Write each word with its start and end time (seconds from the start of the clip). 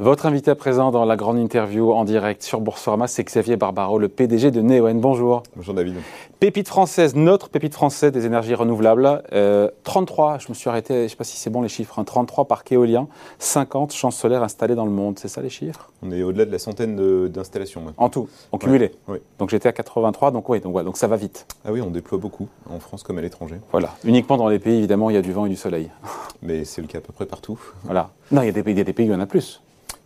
Votre 0.00 0.26
invité 0.26 0.52
à 0.52 0.54
présent 0.54 0.92
dans 0.92 1.04
la 1.04 1.16
grande 1.16 1.38
interview 1.38 1.90
en 1.90 2.04
direct 2.04 2.44
sur 2.44 2.60
Boursorama, 2.60 3.08
c'est 3.08 3.24
Xavier 3.24 3.56
Barbaro, 3.56 3.98
le 3.98 4.08
PDG 4.08 4.52
de 4.52 4.60
Neoen. 4.60 5.00
Bonjour. 5.00 5.42
Bonjour 5.56 5.74
David. 5.74 5.96
Pépite 6.38 6.68
française, 6.68 7.16
notre 7.16 7.48
pépite 7.48 7.74
française 7.74 8.12
des 8.12 8.24
énergies 8.24 8.54
renouvelables. 8.54 9.24
33, 9.82 10.34
euh, 10.34 10.38
je 10.38 10.50
me 10.50 10.54
suis 10.54 10.70
arrêté, 10.70 10.94
je 10.94 11.02
ne 11.02 11.08
sais 11.08 11.16
pas 11.16 11.24
si 11.24 11.36
c'est 11.36 11.50
bon 11.50 11.62
les 11.62 11.68
chiffres, 11.68 12.00
33 12.00 12.42
hein, 12.42 12.44
parcs 12.44 12.70
éoliens, 12.70 13.08
50 13.40 13.92
champs 13.92 14.12
solaires 14.12 14.44
installés 14.44 14.76
dans 14.76 14.84
le 14.84 14.92
monde. 14.92 15.18
C'est 15.18 15.26
ça 15.26 15.42
les 15.42 15.50
chiffres? 15.50 15.90
On 16.04 16.12
est 16.12 16.22
au-delà 16.22 16.44
de 16.44 16.52
la 16.52 16.60
centaine 16.60 17.26
d'installations. 17.26 17.82
En 17.96 18.08
tout, 18.08 18.28
en 18.52 18.58
cumulé 18.58 18.92
Oui. 19.08 19.18
Donc 19.40 19.50
j'étais 19.50 19.68
à 19.68 19.72
83, 19.72 20.30
donc 20.30 20.48
oui, 20.48 20.60
donc, 20.60 20.80
donc 20.80 20.96
ça 20.96 21.08
va 21.08 21.16
vite. 21.16 21.44
Ah 21.64 21.72
oui, 21.72 21.80
on 21.80 21.90
déploie 21.90 22.18
beaucoup, 22.18 22.46
en 22.70 22.78
France 22.78 23.02
comme 23.02 23.18
à 23.18 23.20
l'étranger. 23.20 23.56
Voilà, 23.72 23.96
uniquement 24.04 24.36
dans 24.36 24.48
les 24.48 24.60
pays, 24.60 24.78
évidemment, 24.78 25.10
il 25.10 25.14
y 25.14 25.18
a 25.18 25.22
du 25.22 25.32
vent 25.32 25.46
et 25.46 25.48
du 25.48 25.56
soleil. 25.56 25.90
Mais 26.40 26.64
c'est 26.64 26.82
le 26.82 26.86
cas 26.86 26.98
à 26.98 27.00
peu 27.00 27.12
près 27.12 27.26
partout. 27.26 27.58
Voilà. 27.82 28.10
Non, 28.30 28.42
il 28.42 28.46
y 28.46 28.50
a 28.50 28.52
des 28.52 28.62
pays, 28.62 28.74
il 28.74 28.78
y 28.78 28.80
a 28.80 28.84
des 28.84 28.92
pays 28.92 29.06
où 29.06 29.10
il 29.10 29.14
y 29.14 29.16
en 29.16 29.20
a 29.20 29.26
plus. 29.26 29.60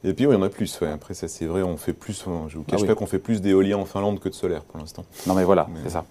Et 0.05 0.15
puis, 0.15 0.27
oui, 0.27 0.34
il 0.34 0.38
y 0.38 0.41
en 0.41 0.42
a 0.42 0.48
plus. 0.48 0.80
Après, 0.83 1.15
ça, 1.15 1.29
c'est 1.29 1.45
vrai, 1.45 1.62
on 1.62 1.77
fait 1.77 1.92
plus. 1.92 2.24
Je 2.48 2.56
vous 2.59 2.65
cache 2.65 2.80
ah 2.83 2.87
pas 2.87 2.95
qu'on 2.97 3.06
fait 3.06 3.20
plus 3.20 3.41
d'éolien 3.41 3.79
en 3.79 3.84
Finlande 3.84 4.19
que 4.19 4.29
de 4.29 4.34
solaire 4.34 4.62
pour 4.62 4.80
l'instant. 4.80 5.05
Non, 5.29 5.34
mais 5.34 5.45
voilà, 5.45 5.69
c'est 5.84 5.91
ça. 5.91 6.05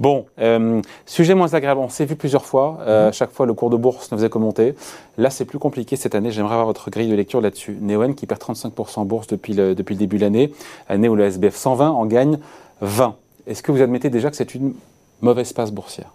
Bon, 0.00 0.26
euh, 0.40 0.82
sujet 1.06 1.34
moins 1.34 1.54
agréable. 1.54 1.80
On 1.80 1.88
s'est 1.88 2.04
vu 2.04 2.16
plusieurs 2.16 2.44
fois. 2.44 2.78
Euh, 2.80 3.06
mhm. 3.06 3.12
Chaque 3.12 3.30
fois, 3.30 3.46
le 3.46 3.54
cours 3.54 3.70
de 3.70 3.76
bourse 3.76 4.10
ne 4.10 4.16
faisait 4.16 4.28
que 4.28 4.38
monter. 4.38 4.74
Là, 5.18 5.30
c'est 5.30 5.44
plus 5.44 5.60
compliqué 5.60 5.94
cette 5.94 6.16
année. 6.16 6.32
J'aimerais 6.32 6.54
avoir 6.54 6.66
votre 6.66 6.90
grille 6.90 7.08
de 7.08 7.14
lecture 7.14 7.40
là-dessus. 7.40 7.78
Neoen 7.80 8.16
qui 8.16 8.26
perd 8.26 8.40
35% 8.40 9.00
en 9.00 9.04
bourse 9.04 9.28
depuis 9.28 9.54
le, 9.54 9.76
depuis 9.76 9.94
le 9.94 10.00
début 10.00 10.16
de 10.16 10.22
l'année. 10.22 10.52
Année 10.88 11.08
où 11.08 11.14
le 11.14 11.24
SBF 11.24 11.54
120 11.54 11.90
en 11.90 12.06
gagne 12.06 12.38
20. 12.80 13.14
Est-ce 13.46 13.62
que 13.62 13.70
vous 13.70 13.82
admettez 13.82 14.10
déjà 14.10 14.30
que 14.30 14.36
c'est 14.36 14.54
une 14.54 14.74
mauvaise 15.20 15.52
passe 15.52 15.70
boursière? 15.70 16.12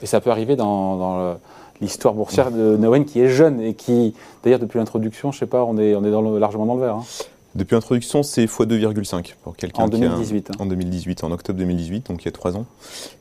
Et 0.00 0.06
ça 0.06 0.20
peut 0.22 0.30
arriver 0.30 0.56
dans, 0.56 0.96
dans 0.96 1.18
le 1.18 1.34
l'histoire 1.80 2.14
boursière 2.14 2.50
de 2.50 2.76
Neoen 2.76 3.04
qui 3.04 3.20
est 3.20 3.28
jeune 3.28 3.60
et 3.60 3.74
qui, 3.74 4.14
d'ailleurs, 4.42 4.60
depuis 4.60 4.78
l'introduction, 4.78 5.32
je 5.32 5.38
sais 5.38 5.46
pas, 5.46 5.64
on 5.64 5.76
est, 5.78 5.94
on 5.94 6.04
est 6.04 6.10
dans 6.10 6.22
le, 6.22 6.38
largement 6.38 6.66
dans 6.66 6.74
le 6.74 6.80
vert. 6.80 6.96
Hein. 6.96 7.04
Depuis 7.54 7.74
l'introduction, 7.74 8.24
c'est 8.24 8.46
x2,5 8.46 9.34
pour 9.42 9.56
quelqu'un 9.56 9.84
en 9.84 9.88
2018. 9.88 10.50
Hein. 10.50 10.54
En 10.58 10.66
2018, 10.66 11.22
en 11.22 11.30
octobre 11.30 11.58
2018, 11.60 12.08
donc 12.08 12.22
il 12.22 12.24
y 12.24 12.28
a 12.28 12.32
trois 12.32 12.56
ans. 12.56 12.66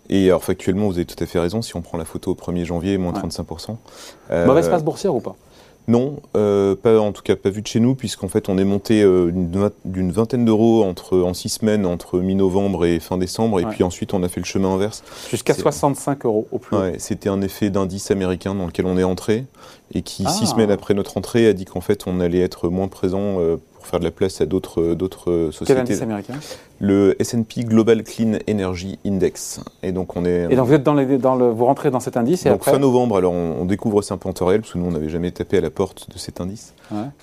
Et 0.09 0.29
alors 0.29 0.43
factuellement, 0.43 0.87
vous 0.87 0.95
avez 0.95 1.05
tout 1.05 1.21
à 1.23 1.27
fait 1.27 1.37
raison. 1.37 1.61
Si 1.61 1.75
on 1.75 1.81
prend 1.81 1.99
la 1.99 2.05
photo 2.05 2.31
au 2.31 2.35
1er 2.35 2.65
janvier, 2.65 2.97
moins 2.97 3.13
35%. 3.13 3.75
Euh, 4.31 4.45
Mauvaise 4.47 4.69
passe 4.69 4.83
boursière 4.83 5.13
ou 5.13 5.19
pas? 5.19 5.35
Non, 5.87 6.21
euh, 6.37 6.75
pas, 6.75 6.97
en 6.97 7.11
tout 7.11 7.23
cas 7.23 7.35
pas 7.35 7.49
vu 7.49 7.61
de 7.61 7.67
chez 7.67 7.81
nous, 7.81 7.93
puisqu'en 7.93 8.29
fait 8.29 8.47
on 8.47 8.57
est 8.57 8.63
monté 8.63 9.01
euh, 9.01 9.31
d'une 9.85 10.11
vingtaine 10.11 10.45
d'euros 10.45 10.83
entre 10.83 11.19
en 11.19 11.33
six 11.33 11.49
semaines 11.49 11.85
entre 11.85 12.19
mi-novembre 12.19 12.85
et 12.85 12.99
fin 12.99 13.17
décembre, 13.17 13.59
et 13.59 13.65
puis 13.65 13.83
ensuite 13.83 14.13
on 14.13 14.23
a 14.23 14.29
fait 14.29 14.39
le 14.39 14.45
chemin 14.45 14.73
inverse. 14.73 15.03
Jusqu'à 15.29 15.53
65 15.53 16.25
euros 16.25 16.47
au 16.51 16.59
plus. 16.59 16.77
Ouais, 16.77 16.95
C'était 16.99 17.29
un 17.29 17.41
effet 17.41 17.69
d'indice 17.69 18.11
américain 18.11 18.55
dans 18.55 18.65
lequel 18.65 18.85
on 18.85 18.97
est 18.97 19.03
entré, 19.03 19.45
et 19.93 20.01
qui 20.03 20.23
six 20.23 20.43
ah. 20.43 20.45
semaines 20.45 20.71
après 20.71 20.93
notre 20.93 21.17
entrée 21.17 21.47
a 21.47 21.53
dit 21.53 21.65
qu'en 21.65 21.81
fait 21.81 22.07
on 22.07 22.21
allait 22.21 22.41
être 22.41 22.69
moins 22.69 22.87
présent 22.87 23.39
euh, 23.39 23.57
pour 23.75 23.85
faire 23.85 23.99
de 23.99 24.05
la 24.05 24.11
place 24.11 24.39
à 24.39 24.45
d'autres 24.45 24.93
d'autres 24.93 25.49
sociétés. 25.51 25.73
Quel 25.73 25.77
indice 25.79 26.01
américain 26.01 26.35
Le 26.79 27.15
S&P 27.21 27.63
Global 27.63 28.03
Clean 28.03 28.39
Energy 28.49 28.99
Index. 29.05 29.61
Et 29.83 29.91
donc 29.91 30.15
on 30.17 30.25
est. 30.25 30.51
Et 30.51 30.55
donc 30.55 30.67
vous 30.67 30.73
êtes 30.73 30.83
dans, 30.83 30.93
les, 30.93 31.17
dans 31.17 31.35
le, 31.35 31.49
vous 31.49 31.65
rentrez 31.65 31.91
dans 31.91 31.99
cet 31.99 32.17
indice 32.17 32.45
et 32.45 32.49
donc 32.49 32.63
fin 32.63 32.79
novembre. 32.79 33.17
Alors 33.17 33.33
on, 33.33 33.65
découvre 33.65 34.01
ça 34.01 34.15
un 34.15 34.17
peu 34.17 34.27
en 34.27 34.33
temps 34.33 34.45
réel 34.45 34.61
parce 34.61 34.73
que 34.73 34.77
nous 34.77 34.85
on 34.85 34.91
n'avait 34.91 35.09
jamais 35.09 35.31
tapé 35.31 35.57
à 35.57 35.61
la 35.61 35.69
porte 35.69 36.09
de 36.11 36.17
cet 36.17 36.41
indice. 36.41 36.73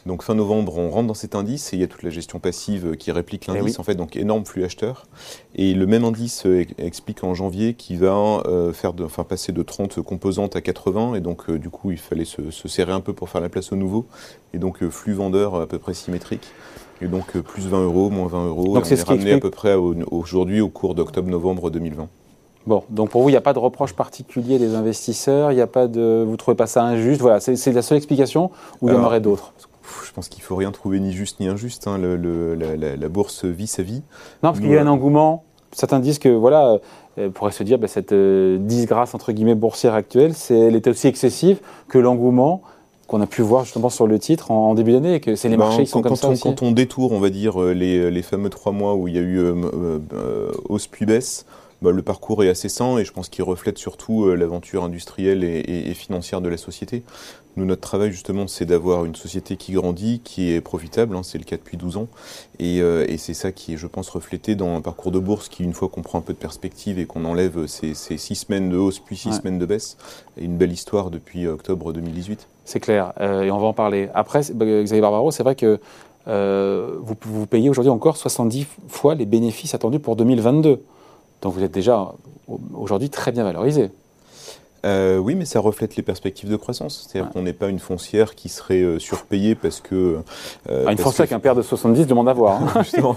Donc 0.07 0.23
fin 0.23 0.35
novembre 0.35 0.77
on 0.79 0.91
rentre 0.91 1.09
dans 1.09 1.15
cet 1.15 1.35
indice 1.35 1.73
et 1.73 1.77
il 1.77 1.81
y 1.81 1.85
a 1.85 1.87
toute 1.87 2.03
la 2.03 2.11
gestion 2.11 2.39
passive 2.39 2.97
qui 2.97 3.13
réplique 3.13 3.47
eh 3.49 3.53
l'indice 3.53 3.79
en 3.79 3.83
fait 3.83 3.95
donc 3.95 4.17
énorme 4.17 4.45
flux 4.45 4.65
acheteur. 4.65 5.07
Et 5.55 5.75
le 5.75 5.87
même 5.87 6.05
indice 6.05 6.47
euh, 6.47 6.65
explique 6.79 7.23
en 7.25 7.35
janvier 7.35 7.75
qu'il 7.75 7.99
va 7.99 8.43
euh, 8.47 8.73
faire 8.73 8.93
de, 8.93 9.05
enfin 9.05 9.25
passer 9.25 9.53
de 9.53 9.63
30 9.63 10.01
composantes 10.03 10.57
à 10.57 10.61
80 10.61 11.15
et 11.15 11.21
donc 11.21 11.51
euh, 11.51 11.59
du 11.59 11.71
coup 11.71 11.91
il 11.91 11.99
fallait 11.99 12.25
se, 12.25 12.51
se, 12.51 12.69
serrer 12.69 12.93
un 12.93 13.01
peu 13.01 13.13
pour 13.13 13.29
faire 13.29 13.41
la 13.41 13.49
place 13.49 13.73
au 13.73 13.77
nouveau 13.77 14.07
et 14.55 14.59
donc 14.59 14.87
flux 14.89 15.13
vendeur 15.13 15.55
à 15.57 15.67
peu 15.67 15.79
près 15.79 15.95
symétrique. 15.95 16.49
Et 17.03 17.07
donc 17.07 17.37
euh, 17.37 17.43
plus 17.43 17.67
20 17.67 17.85
euros, 17.85 18.11
moins 18.11 18.29
20 18.29 18.47
euros. 18.47 18.75
Donc 18.75 18.87
c'est 18.87 18.97
ce 18.97 19.05
qui 19.05 19.13
ramené 19.13 19.33
à 19.33 19.39
peu 19.39 19.51
près 19.51 19.75
aujourd'hui 19.75 20.61
au 20.61 20.69
cours 20.69 20.95
d'octobre-novembre 20.95 21.71
2020. 21.71 22.09
Bon, 22.67 22.85
donc 22.91 23.09
pour 23.09 23.23
vous, 23.23 23.31
il 23.31 23.33
n'y 23.33 23.39
a 23.39 23.43
pas 23.43 23.55
de 23.55 23.59
reproche 23.59 23.95
particulier 23.95 24.59
des 24.59 24.75
investisseurs, 24.75 25.51
il 25.51 25.55
n'y 25.55 25.63
a 25.63 25.67
pas 25.67 25.87
de, 25.87 26.23
vous 26.27 26.37
trouvez 26.37 26.57
pas 26.57 26.67
ça 26.67 26.83
injuste 26.85 27.23
Voilà, 27.23 27.41
c'est 27.41 27.73
la 27.73 27.83
seule 27.83 27.97
explication 27.97 28.51
ou 28.83 28.89
il 28.89 28.95
y 28.95 28.97
en 28.97 29.03
aurait 29.03 29.21
d'autres? 29.21 29.55
je 30.05 30.13
pense 30.13 30.29
qu'il 30.29 30.43
ne 30.43 30.47
faut 30.47 30.57
rien 30.57 30.73
trouver 30.73 31.01
ni 31.01 31.13
juste 31.13 31.41
ni 31.41 31.49
injuste. 31.49 31.87
Hein. 31.87 31.99
Le, 31.99 32.55
la, 32.55 33.09
bourse 33.09 33.45
vit 33.45 33.67
sa 33.67 33.83
vie. 33.83 34.03
Non, 34.43 34.51
parce 34.51 34.61
qu'il 34.61 34.71
y 34.71 34.77
a 34.77 34.83
un 34.83 34.87
engouement. 34.87 35.45
Certains 35.73 36.01
disent 36.01 36.19
que, 36.19 36.29
voilà, 36.29 36.79
euh, 37.19 37.31
pourrait 37.31 37.53
se 37.53 37.63
dire, 37.63 37.79
bah, 37.79 37.87
cette 37.87 38.13
euh, 38.13 38.59
disgrâce, 38.59 39.15
entre 39.15 39.31
guillemets, 39.31 39.55
boursière 39.55 39.95
actuelle, 39.95 40.33
elle 40.51 40.75
était 40.75 40.91
aussi 40.91 41.07
excessive 41.07 41.61
que 41.89 41.99
l'engouement 41.99 42.63
qu'on 43.11 43.21
a 43.21 43.27
pu 43.27 43.43
voir 43.43 43.65
justement 43.65 43.91
sur 43.91 44.07
le 44.07 44.21
titre 44.21 44.53
en, 44.53 44.73
début 44.75 44.93
d'année 44.93 45.17
et 45.17 45.21
que 45.21 45.35
c'est 45.35 45.49
les 45.49 45.57
ben, 45.57 45.65
marchés 45.65 45.83
qui 45.83 45.91
sont 45.91 46.01
comme 46.01 46.15
ça 46.15 46.29
aussi. 46.29 46.43
Quand 46.43 46.63
on 46.63 46.71
détourne, 46.71 47.13
on 47.13 47.19
va 47.19 47.31
dire, 47.31 47.61
euh, 47.61 47.73
les, 47.75 48.09
les 48.09 48.23
fameux 48.23 48.51
trois 48.51 48.71
mois 48.71 48.95
où 48.95 49.09
il 49.09 49.15
y 49.17 49.19
a 49.19 49.21
eu 49.21 49.39
euh, 49.39 49.99
euh, 50.15 50.53
hausse 50.69 50.87
puis 50.87 51.07
baisse, 51.07 51.45
bah, 51.83 51.91
le 51.91 52.03
parcours 52.03 52.45
est 52.45 52.49
assez 52.49 52.69
sain 52.69 52.99
et 52.99 53.05
je 53.05 53.11
pense 53.11 53.29
qu'il 53.29 53.43
reflète 53.43 53.79
surtout 53.79 54.33
l'aventure 54.35 54.85
industrielle 54.85 55.43
et, 55.43 55.93
financière 55.95 56.41
de 56.41 56.49
la 56.49 56.57
société. 56.57 57.03
Nous, 57.57 57.65
notre 57.65 57.81
travail 57.81 58.13
justement, 58.13 58.47
c'est 58.47 58.65
d'avoir 58.65 59.05
une 59.05 59.15
société 59.15 59.57
qui 59.57 59.73
grandit, 59.73 60.21
qui 60.23 60.53
est 60.53 60.61
profitable, 60.61 61.17
hein, 61.17 61.23
c'est 61.23 61.39
le 61.39 61.45
cas 61.45 61.57
depuis 61.57 61.77
12 61.77 61.97
ans, 61.97 62.09
et, 62.59 62.79
et 62.79 63.19
c'est 63.19 63.35
ça 63.35 63.53
qui 63.53 63.75
est, 63.75 63.77
je 63.77 63.87
pense, 63.87 64.09
reflété 64.09 64.55
dans 64.55 64.77
un 64.77 64.81
parcours 64.81 65.11
de 65.11 65.19
bourse 65.19 65.49
qui, 65.49 65.65
une 65.65 65.73
fois 65.73 65.89
qu'on 65.89 66.03
prend 66.03 66.19
un 66.19 66.23
peu 66.23 66.33
de 66.33 66.39
perspective 66.39 66.99
et 66.99 67.07
qu'on 67.07 67.25
enlève 67.25 67.67
ces, 67.67 67.95
ces, 67.95 68.19
six 68.19 68.37
semaines 68.37 68.71
de 68.71 68.77
hausse 68.77 69.01
puis 69.01 69.17
six 69.17 69.33
semaines 69.33 69.59
de 69.59 69.67
baisse, 69.67 69.97
est 70.39 70.45
une 70.45 70.57
belle 70.57 70.73
histoire 70.73 71.11
depuis 71.11 71.47
octobre 71.47 71.93
2018. 71.93 72.47
C'est 72.65 72.81
clair, 72.81 73.13
euh, 73.21 73.43
et 73.43 73.51
on 73.51 73.59
va 73.59 73.67
en 73.67 73.73
parler. 73.73 74.09
Après, 74.15 74.43
bah, 74.55 74.65
Xavier 74.65 75.01
Barbaro, 75.01 75.33
c'est 75.33 75.43
vrai 75.43 75.57
que 75.57 75.81
euh, 76.29 76.97
vous, 77.01 77.17
vous, 77.21 77.47
payez 77.47 77.69
aujourd'hui 77.71 77.91
encore 77.91 78.17
70 78.17 78.67
fois 78.89 79.15
les 79.15 79.27
bénéfices 79.27 79.75
attendus 79.75 79.99
pour 79.99 80.17
2022. 80.17 80.81
Donc 81.43 81.55
vous 81.55 81.63
êtes 81.63 81.73
déjà 81.73 82.13
aujourd'hui 82.75 83.11
très 83.11 83.33
bien 83.33 83.45
valorisé. 83.45 83.91
Euh, 84.85 85.19
oui, 85.19 85.35
mais 85.35 85.45
ça 85.45 85.61
reflète 85.61 85.97
les 85.97 86.03
perspectives 86.03 86.49
de 86.49 86.57
croissance. 86.57 87.07
C'est-à-dire 87.07 87.31
qu'on 87.31 87.43
n'est 87.43 87.53
pas 87.53 87.69
une 87.69 87.79
foncière 87.79 88.35
qui 88.35 88.49
serait 88.49 88.83
euh, 88.83 88.99
surpayée 88.99 89.55
parce 89.55 89.81
que. 89.81 90.21
Euh, 90.71 90.85
ah, 90.87 90.93
une 90.93 90.99
foncière 90.99 91.29
qu'un 91.29 91.41
père 91.41 91.55
de 91.55 91.63
70 91.63 92.07
demande 92.07 92.29
à 92.29 92.33
voir. 92.33 92.63
Hein. 92.63 92.83
Justement. 92.83 93.17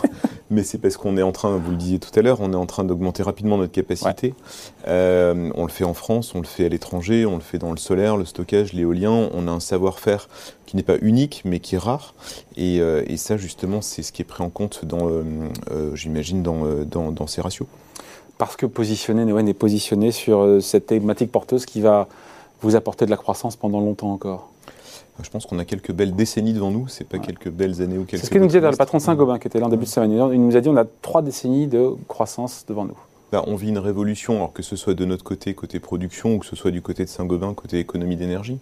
mais 0.49 0.63
c'est 0.63 0.77
parce 0.77 0.97
qu'on 0.97 1.17
est 1.17 1.23
en 1.23 1.31
train, 1.31 1.57
vous 1.57 1.71
le 1.71 1.77
disiez 1.77 1.99
tout 1.99 2.11
à 2.17 2.21
l'heure, 2.21 2.41
on 2.41 2.51
est 2.51 2.57
en 2.57 2.65
train 2.65 2.83
d'augmenter 2.83 3.23
rapidement 3.23 3.57
notre 3.57 3.71
capacité. 3.71 4.33
on 4.85 5.63
le 5.63 5.71
fait 5.71 5.85
en 5.85 5.93
France, 5.93 6.35
on 6.35 6.39
le 6.39 6.47
fait 6.47 6.65
à 6.65 6.69
l'étranger, 6.69 7.25
on 7.25 7.35
le 7.35 7.41
fait 7.41 7.57
dans 7.57 7.71
le 7.71 7.77
solaire, 7.77 8.17
le 8.17 8.25
stockage, 8.25 8.73
l'éolien. 8.73 9.29
On 9.33 9.47
a 9.47 9.51
un 9.51 9.59
savoir-faire 9.59 10.27
qui 10.65 10.75
n'est 10.75 10.83
pas 10.83 10.97
unique, 11.01 11.43
mais 11.45 11.59
qui 11.59 11.75
est 11.75 11.79
rare. 11.79 12.13
Et, 12.57 12.77
et 12.77 13.17
ça, 13.17 13.37
justement, 13.37 13.81
c'est 13.81 14.03
ce 14.03 14.11
qui 14.11 14.21
est 14.21 14.25
pris 14.25 14.43
en 14.43 14.49
compte, 14.49 14.85
dans, 14.85 15.09
j'imagine, 15.93 16.43
dans, 16.43 16.83
dans, 16.85 17.11
dans 17.11 17.27
ces 17.27 17.41
ratios 17.41 17.67
parce 18.45 18.57
que 18.57 18.65
positionner 18.65 19.25
Neoen 19.25 19.47
est 19.47 19.53
positionné 19.53 20.11
sur 20.11 20.41
euh, 20.41 20.59
cette 20.59 20.87
thématique 20.87 21.31
porteuse 21.31 21.65
qui 21.65 21.81
va 21.81 22.07
vous 22.61 22.75
apporter 22.75 23.05
de 23.05 23.11
la 23.11 23.17
croissance 23.17 23.55
pendant 23.55 23.79
longtemps 23.79 24.11
encore 24.11 24.49
je 25.21 25.29
pense 25.29 25.45
qu'on 25.45 25.59
a 25.59 25.65
quelques 25.65 25.91
belles 25.91 26.15
décennies 26.15 26.53
devant 26.53 26.71
nous, 26.71 26.87
c'est 26.87 27.07
pas 27.07 27.19
quelques 27.19 27.49
belles 27.49 27.83
années 27.83 27.99
ou 27.99 28.03
quelques. 28.03 28.21
C'est 28.21 28.27
ce 28.27 28.31
que 28.31 28.39
nous 28.39 28.47
disait 28.47 28.59
le 28.59 28.75
patron 28.75 28.97
Saint-Gobain 28.97 29.37
qui 29.37 29.47
était 29.47 29.59
là 29.59 29.67
en 29.67 29.69
début 29.69 29.85
de 29.85 29.89
semaine. 29.89 30.11
Il 30.11 30.43
nous 30.43 30.55
a 30.57 30.59
dit 30.59 30.69
on 30.69 30.75
a 30.75 30.85
trois 31.03 31.21
décennies 31.21 31.67
de 31.67 31.91
croissance 32.07 32.65
devant 32.67 32.85
nous. 32.85 32.97
Bah, 33.31 33.43
on 33.47 33.55
vit 33.55 33.69
une 33.69 33.77
révolution, 33.77 34.37
alors 34.37 34.53
que 34.53 34.63
ce 34.63 34.75
soit 34.75 34.95
de 34.95 35.05
notre 35.05 35.23
côté, 35.23 35.53
côté 35.53 35.79
production, 35.79 36.35
ou 36.35 36.39
que 36.39 36.45
ce 36.45 36.55
soit 36.55 36.71
du 36.71 36.81
côté 36.81 37.03
de 37.03 37.09
Saint-Gobain, 37.09 37.53
côté 37.53 37.79
économie 37.79 38.15
d'énergie. 38.15 38.57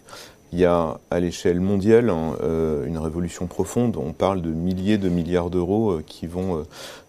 Il 0.52 0.58
y 0.58 0.66
a 0.66 0.98
à 1.10 1.20
l'échelle 1.20 1.60
mondiale 1.60 2.10
hein, 2.10 2.36
euh, 2.42 2.86
une 2.86 2.98
révolution 2.98 3.46
profonde. 3.46 3.96
On 3.96 4.12
parle 4.12 4.42
de 4.42 4.50
milliers 4.50 4.98
de 4.98 5.08
milliards 5.08 5.48
d'euros 5.48 5.92
euh, 5.92 6.04
qui 6.06 6.26
vont, 6.26 6.64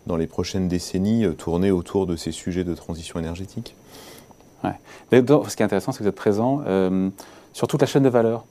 dans 0.07 0.15
les 0.15 0.27
prochaines 0.27 0.67
décennies, 0.67 1.25
tourner 1.37 1.71
autour 1.71 2.05
de 2.05 2.15
ces 2.15 2.31
sujets 2.31 2.63
de 2.63 2.75
transition 2.75 3.19
énergétique. 3.19 3.75
Ouais. 4.63 4.75
ce 5.11 5.55
qui 5.55 5.63
est 5.63 5.65
intéressant, 5.65 5.91
c'est 5.91 5.99
que 5.99 6.03
vous 6.03 6.09
êtes 6.09 6.15
présent 6.15 6.63
sur 7.53 7.67
toute 7.67 7.81
la 7.81 7.87
chaîne 7.87 8.03
de 8.03 8.09
valeur. 8.09 8.45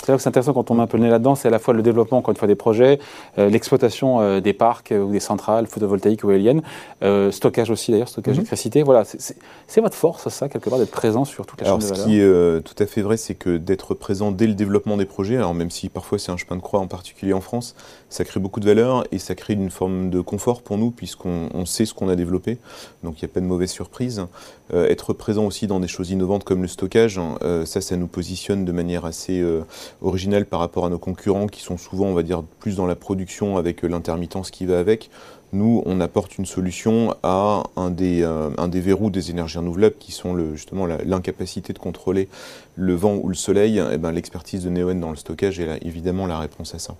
C'est 0.00 0.12
vrai 0.12 0.16
que 0.18 0.22
c'est 0.22 0.28
intéressant 0.28 0.52
quand 0.52 0.70
on 0.70 0.74
met 0.74 0.82
un 0.82 0.86
peu 0.86 0.98
le 0.98 1.04
nez 1.04 1.10
là-dedans, 1.10 1.34
c'est 1.34 1.48
à 1.48 1.50
la 1.50 1.58
fois 1.58 1.74
le 1.74 1.82
développement, 1.82 2.18
encore 2.18 2.30
une 2.30 2.36
fois, 2.36 2.46
des 2.46 2.54
projets, 2.54 2.98
euh, 3.38 3.48
l'exploitation 3.48 4.20
euh, 4.20 4.40
des 4.40 4.52
parcs 4.52 4.92
euh, 4.92 5.02
ou 5.02 5.10
des 5.10 5.20
centrales 5.20 5.66
photovoltaïques 5.66 6.22
ou 6.22 6.30
éoliennes, 6.30 6.62
stockage 7.30 7.70
aussi 7.70 7.92
d'ailleurs, 7.92 8.08
stockage 8.08 8.34
mhm. 8.34 8.38
d'électricité. 8.38 8.82
Voilà, 8.82 9.04
c'est 9.04 9.80
votre 9.80 9.96
force, 9.96 10.28
ça, 10.28 10.48
quelque 10.48 10.68
part, 10.68 10.78
d'être 10.78 10.90
présent 10.90 11.24
sur 11.24 11.46
toute 11.46 11.60
la 11.60 11.68
chaîne 11.68 11.78
de 11.78 11.84
valeur. 11.84 11.96
Ce 11.96 12.04
qui 12.04 12.20
est 12.20 12.60
tout 12.62 12.82
à 12.82 12.86
fait 12.86 13.02
vrai, 13.02 13.16
c'est 13.16 13.34
que 13.34 13.56
d'être 13.56 13.94
présent 13.94 14.32
dès 14.32 14.46
le 14.46 14.54
développement 14.54 14.96
des 14.96 15.06
projets, 15.06 15.36
alors 15.36 15.54
même 15.54 15.70
si 15.70 15.88
parfois 15.88 16.18
c'est 16.18 16.30
un 16.30 16.36
chemin 16.36 16.56
de 16.56 16.62
croix, 16.62 16.80
en 16.80 16.86
particulier 16.86 17.32
en 17.32 17.40
France, 17.40 17.74
ça 18.08 18.24
crée 18.24 18.40
beaucoup 18.40 18.60
de 18.60 18.66
valeur 18.66 19.04
et 19.12 19.18
ça 19.18 19.34
crée 19.34 19.54
une 19.54 19.70
forme 19.70 20.10
de 20.10 20.20
confort 20.20 20.62
pour 20.62 20.78
nous, 20.78 20.90
puisqu'on 20.90 21.66
sait 21.66 21.86
ce 21.86 21.94
qu'on 21.94 22.08
a 22.08 22.16
développé, 22.16 22.58
donc 23.02 23.20
il 23.20 23.24
n'y 23.24 23.30
a 23.30 23.34
pas 23.34 23.40
de 23.40 23.46
mauvaise 23.46 23.70
surprise. 23.70 24.26
Être 24.72 25.12
présent 25.12 25.44
aussi 25.44 25.66
dans 25.66 25.80
des 25.80 25.88
choses 25.88 26.10
innovantes 26.10 26.44
comme 26.44 26.62
le 26.62 26.68
stockage, 26.68 27.18
hein, 27.18 27.38
ça, 27.64 27.80
ça 27.80 27.96
nous 27.96 28.06
positionne 28.08 28.64
de 28.64 28.72
manière 28.72 29.04
assez 29.04 29.44
original 30.02 30.46
par 30.46 30.60
rapport 30.60 30.86
à 30.86 30.88
nos 30.88 30.98
concurrents 30.98 31.46
qui 31.46 31.60
sont 31.60 31.76
souvent, 31.76 32.06
on 32.06 32.14
va 32.14 32.22
dire, 32.22 32.42
plus 32.60 32.76
dans 32.76 32.86
la 32.86 32.96
production 32.96 33.56
avec 33.56 33.84
euh, 33.84 33.88
l'intermittence 33.88 34.50
qui 34.50 34.66
va 34.66 34.78
avec. 34.78 35.10
Nous, 35.52 35.82
on 35.86 36.00
apporte 36.00 36.38
une 36.38 36.46
solution 36.46 37.14
à 37.22 37.62
un 37.76 37.90
des, 37.90 38.22
euh, 38.22 38.50
verrous 38.72 39.10
des 39.10 39.30
énergies 39.30 39.58
renouvelables 39.58 39.94
qui 39.98 40.12
sont 40.12 40.36
justement 40.54 40.86
l'incapacité 40.86 41.72
de 41.72 41.78
contrôler 41.78 42.28
le 42.74 42.94
vent 42.94 43.14
ou 43.14 43.28
le 43.28 43.34
soleil. 43.34 43.80
Eh 43.92 43.96
ben, 43.96 44.10
L'expertise 44.10 44.64
de 44.64 44.70
Neoen 44.70 45.00
dans 45.00 45.10
le 45.10 45.16
stockage 45.16 45.60
est 45.60 45.78
évidemment 45.86 46.26
la 46.26 46.40
réponse 46.40 46.74
à 46.74 46.78
ça. 46.78 46.96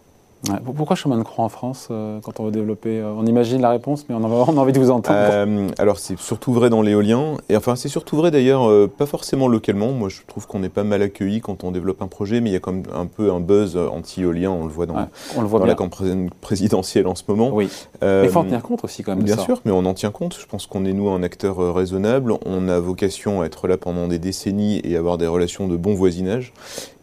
Pourquoi 0.76 0.96
chemin 0.96 1.18
de 1.18 1.22
croix 1.22 1.44
en 1.44 1.48
France 1.48 1.88
euh, 1.90 2.20
quand 2.22 2.40
on 2.40 2.44
veut 2.44 2.50
développer 2.50 3.00
euh, 3.00 3.12
On 3.16 3.26
imagine 3.26 3.60
la 3.60 3.70
réponse, 3.70 4.06
mais 4.08 4.14
on 4.14 4.22
a, 4.22 4.28
on 4.28 4.56
a 4.56 4.60
envie 4.60 4.72
de 4.72 4.78
vous 4.78 4.90
entendre. 4.90 5.18
Euh, 5.18 5.68
alors 5.78 5.98
c'est 5.98 6.18
surtout 6.18 6.52
vrai 6.52 6.70
dans 6.70 6.82
l'éolien, 6.82 7.36
et 7.48 7.56
enfin 7.56 7.74
c'est 7.74 7.88
surtout 7.88 8.16
vrai 8.16 8.30
d'ailleurs 8.30 8.88
pas 8.90 9.06
forcément 9.06 9.48
localement. 9.48 9.92
Moi 9.92 10.08
je 10.08 10.20
trouve 10.26 10.46
qu'on 10.46 10.62
est 10.62 10.68
pas 10.68 10.84
mal 10.84 11.02
accueilli 11.02 11.40
quand 11.40 11.64
on 11.64 11.70
développe 11.70 12.02
un 12.02 12.06
projet, 12.06 12.40
mais 12.40 12.50
il 12.50 12.52
y 12.52 12.56
a 12.56 12.60
comme 12.60 12.82
un 12.94 13.06
peu 13.06 13.32
un 13.32 13.40
buzz 13.40 13.76
anti-éolien, 13.76 14.50
on 14.50 14.64
le 14.64 14.72
voit 14.72 14.86
dans, 14.86 15.08
on 15.36 15.40
le 15.40 15.46
voit 15.46 15.58
dans 15.58 15.66
la 15.66 15.74
campagne 15.74 16.28
présidentielle 16.40 17.06
en 17.06 17.14
ce 17.14 17.24
moment. 17.28 17.50
Oui. 17.52 17.68
mais 18.02 18.24
il 18.24 18.30
faut 18.30 18.40
en 18.40 18.44
tenir 18.44 18.62
compte 18.62 18.84
aussi 18.84 19.02
quand 19.02 19.14
même. 19.16 19.24
Bien 19.24 19.38
sûr, 19.38 19.60
mais 19.64 19.72
on 19.72 19.84
en 19.84 19.94
tient 19.94 20.10
compte. 20.10 20.38
Je 20.38 20.46
pense 20.46 20.66
qu'on 20.66 20.84
est 20.84 20.92
nous 20.92 21.08
un 21.08 21.22
acteur 21.22 21.74
raisonnable. 21.74 22.34
On 22.44 22.68
a 22.68 22.78
vocation 22.78 23.40
à 23.40 23.46
être 23.46 23.68
là 23.68 23.78
pendant 23.78 24.06
des 24.06 24.18
décennies 24.18 24.80
et 24.84 24.96
avoir 24.96 25.18
des 25.18 25.26
relations 25.26 25.66
de 25.66 25.76
bon 25.76 25.94
voisinage. 25.94 26.52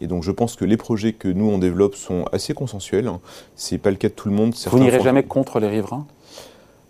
Et 0.01 0.07
donc 0.07 0.23
je 0.23 0.31
pense 0.31 0.55
que 0.55 0.65
les 0.65 0.77
projets 0.77 1.13
que 1.13 1.27
nous 1.27 1.49
on 1.49 1.57
développe 1.57 1.95
sont 1.95 2.25
assez 2.31 2.53
consensuels. 2.53 3.09
C'est 3.55 3.77
pas 3.77 3.91
le 3.91 3.97
cas 3.97 4.09
de 4.09 4.13
tout 4.13 4.29
le 4.29 4.35
monde. 4.35 4.53
Vous 4.67 4.79
n'irez 4.79 5.01
jamais 5.01 5.23
contre 5.23 5.59
les 5.59 5.67
riverains? 5.67 6.05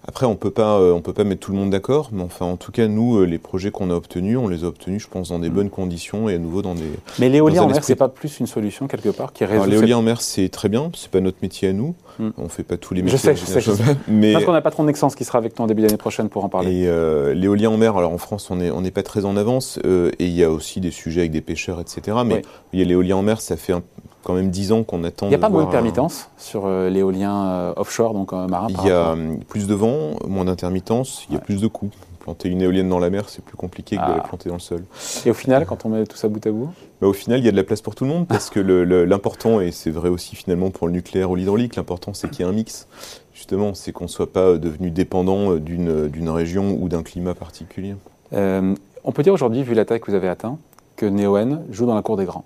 Après, 0.05 0.25
on 0.25 0.35
peut 0.35 0.51
pas, 0.51 0.79
euh, 0.79 0.91
on 0.91 0.99
peut 0.99 1.13
pas 1.13 1.23
mettre 1.23 1.39
tout 1.39 1.53
le 1.53 1.57
monde 1.57 1.69
d'accord, 1.69 2.09
mais 2.11 2.23
enfin, 2.23 2.45
en 2.45 2.57
tout 2.57 2.73
cas, 2.73 2.87
nous, 2.87 3.19
euh, 3.19 3.23
les 3.23 3.37
projets 3.37 3.71
qu'on 3.71 3.89
a 3.89 3.93
obtenus, 3.93 4.37
on 4.37 4.49
les 4.49 4.65
a 4.65 4.67
obtenus, 4.67 5.03
je 5.03 5.07
pense, 5.07 5.29
dans 5.29 5.39
des 5.39 5.49
mm. 5.49 5.53
bonnes 5.53 5.69
conditions 5.69 6.27
et 6.27 6.35
à 6.35 6.37
nouveau 6.37 6.61
dans 6.61 6.75
des. 6.75 6.89
Mais 7.19 7.29
l'éolien 7.29 7.63
en 7.63 7.67
mer, 7.69 7.83
c'est 7.83 7.95
pas 7.95 8.09
plus 8.09 8.41
une 8.41 8.47
solution 8.47 8.87
quelque 8.87 9.09
part 9.09 9.31
qui 9.31 9.45
résout. 9.45 9.69
L'éolien 9.69 9.99
en 9.99 10.01
mer, 10.01 10.21
c'est 10.21 10.49
très 10.49 10.67
bien, 10.67 10.91
c'est 10.93 11.09
pas 11.09 11.21
notre 11.21 11.37
métier 11.41 11.69
à 11.69 11.73
nous. 11.73 11.95
On 12.19 12.23
mm. 12.23 12.33
On 12.37 12.49
fait 12.49 12.63
pas 12.63 12.75
tous 12.75 12.93
les 12.93 13.01
métiers. 13.01 13.17
Je 13.17 13.23
sais, 13.23 13.35
je 13.35 13.45
sais, 13.45 13.61
je 13.61 13.71
sais. 13.71 13.83
Mais 14.09 14.33
parce 14.33 14.43
qu'on 14.43 14.53
a 14.53 14.61
pas 14.61 14.71
trop 14.71 14.83
Nexence 14.83 15.15
qui 15.15 15.23
sera 15.23 15.37
avec 15.37 15.53
toi 15.53 15.63
en 15.63 15.67
début 15.67 15.81
d'année 15.81 15.95
prochaine 15.95 16.27
pour 16.27 16.43
en 16.43 16.49
parler. 16.49 16.81
Et 16.81 16.87
euh, 16.87 17.33
l'éolien 17.33 17.69
en 17.69 17.77
mer, 17.77 17.95
alors 17.95 18.11
en 18.11 18.17
France, 18.17 18.51
on 18.51 18.57
n'est 18.57 18.71
on 18.71 18.83
est 18.83 18.91
pas 18.91 19.03
très 19.03 19.23
en 19.23 19.37
avance, 19.37 19.79
et 19.85 20.25
il 20.25 20.33
y 20.33 20.43
a 20.43 20.51
aussi 20.51 20.81
des 20.81 20.91
sujets 20.91 21.21
avec 21.21 21.31
des 21.31 21.41
pêcheurs, 21.41 21.79
etc. 21.79 22.17
Mais 22.25 22.41
il 22.73 22.79
y 22.79 22.81
a 22.81 22.85
l'éolien 22.85 23.15
en 23.15 23.21
mer, 23.21 23.39
ça 23.39 23.55
fait 23.55 23.71
un, 23.71 23.83
quand 24.23 24.33
même 24.33 24.49
10 24.49 24.71
ans 24.71 24.83
qu'on 24.83 25.03
attend. 25.03 25.27
Il 25.27 25.29
n'y 25.29 25.35
a 25.35 25.39
pas 25.39 25.49
moins 25.49 25.65
de 25.65 25.71
permittence 25.71 26.29
sur 26.37 26.65
euh, 26.65 26.89
l'éolien 26.89 27.45
euh, 27.45 27.73
offshore, 27.75 28.13
donc 28.13 28.33
euh, 28.33 28.47
marin 28.47 28.67
Il 28.69 28.87
y 28.87 28.91
a 28.91 29.15
plus 29.47 29.67
de 29.67 29.73
vent, 29.73 30.13
moins 30.27 30.45
d'intermittence, 30.45 31.25
il 31.29 31.35
y 31.35 31.37
a 31.37 31.41
plus 31.41 31.61
de 31.61 31.67
coûts. 31.67 31.91
Planter 32.21 32.47
une 32.47 32.61
éolienne 32.61 32.87
dans 32.87 32.99
la 32.99 33.09
mer, 33.09 33.27
c'est 33.27 33.43
plus 33.43 33.57
compliqué 33.57 33.97
que 33.97 34.01
de 34.01 34.07
la 34.07 34.21
ah. 34.23 34.27
planter 34.27 34.47
dans 34.47 34.55
le 34.55 34.61
sol. 34.61 34.85
Et 35.25 35.29
au 35.29 35.33
final, 35.33 35.65
quand 35.65 35.85
on 35.85 35.89
met 35.89 36.05
tout 36.05 36.15
ça 36.15 36.29
bout 36.29 36.45
à 36.47 36.51
bout? 36.51 36.69
Bah, 37.01 37.07
Au 37.07 37.13
final, 37.13 37.39
il 37.39 37.45
y 37.45 37.49
a 37.49 37.51
de 37.51 37.57
la 37.57 37.65
place 37.65 37.81
pour 37.81 37.95
tout 37.95 38.05
le 38.05 38.11
monde, 38.11 38.27
parce 38.27 38.49
que 38.49 38.61
l'important, 38.61 39.59
et 39.59 39.71
c'est 39.71 39.91
vrai 39.91 40.07
aussi 40.07 40.37
finalement 40.37 40.71
pour 40.71 40.87
le 40.87 40.93
nucléaire 40.93 41.29
ou 41.29 41.35
l'hydraulique, 41.35 41.75
l'important 41.75 42.13
c'est 42.13 42.29
qu'il 42.29 42.45
y 42.45 42.47
ait 42.47 42.49
un 42.49 42.55
mix. 42.55 42.87
Justement, 43.33 43.73
c'est 43.73 43.91
qu'on 43.91 44.05
ne 44.05 44.09
soit 44.09 44.31
pas 44.31 44.57
devenu 44.57 44.89
dépendant 44.89 45.55
d'une 45.55 46.29
région 46.29 46.77
ou 46.79 46.87
d'un 46.87 47.03
climat 47.03 47.33
particulier. 47.33 47.95
on 48.31 49.11
peut 49.13 49.23
dire 49.23 49.33
aujourd'hui, 49.33 49.63
vu 49.63 49.73
la 49.73 49.83
taille 49.83 49.99
que 49.99 50.09
vous 50.09 50.15
avez 50.15 50.29
atteint, 50.29 50.57
que 50.95 51.05
Neoen 51.05 51.63
joue 51.71 51.85
dans 51.85 51.95
la 51.95 52.01
cour 52.01 52.15
des 52.15 52.23
grands. 52.23 52.45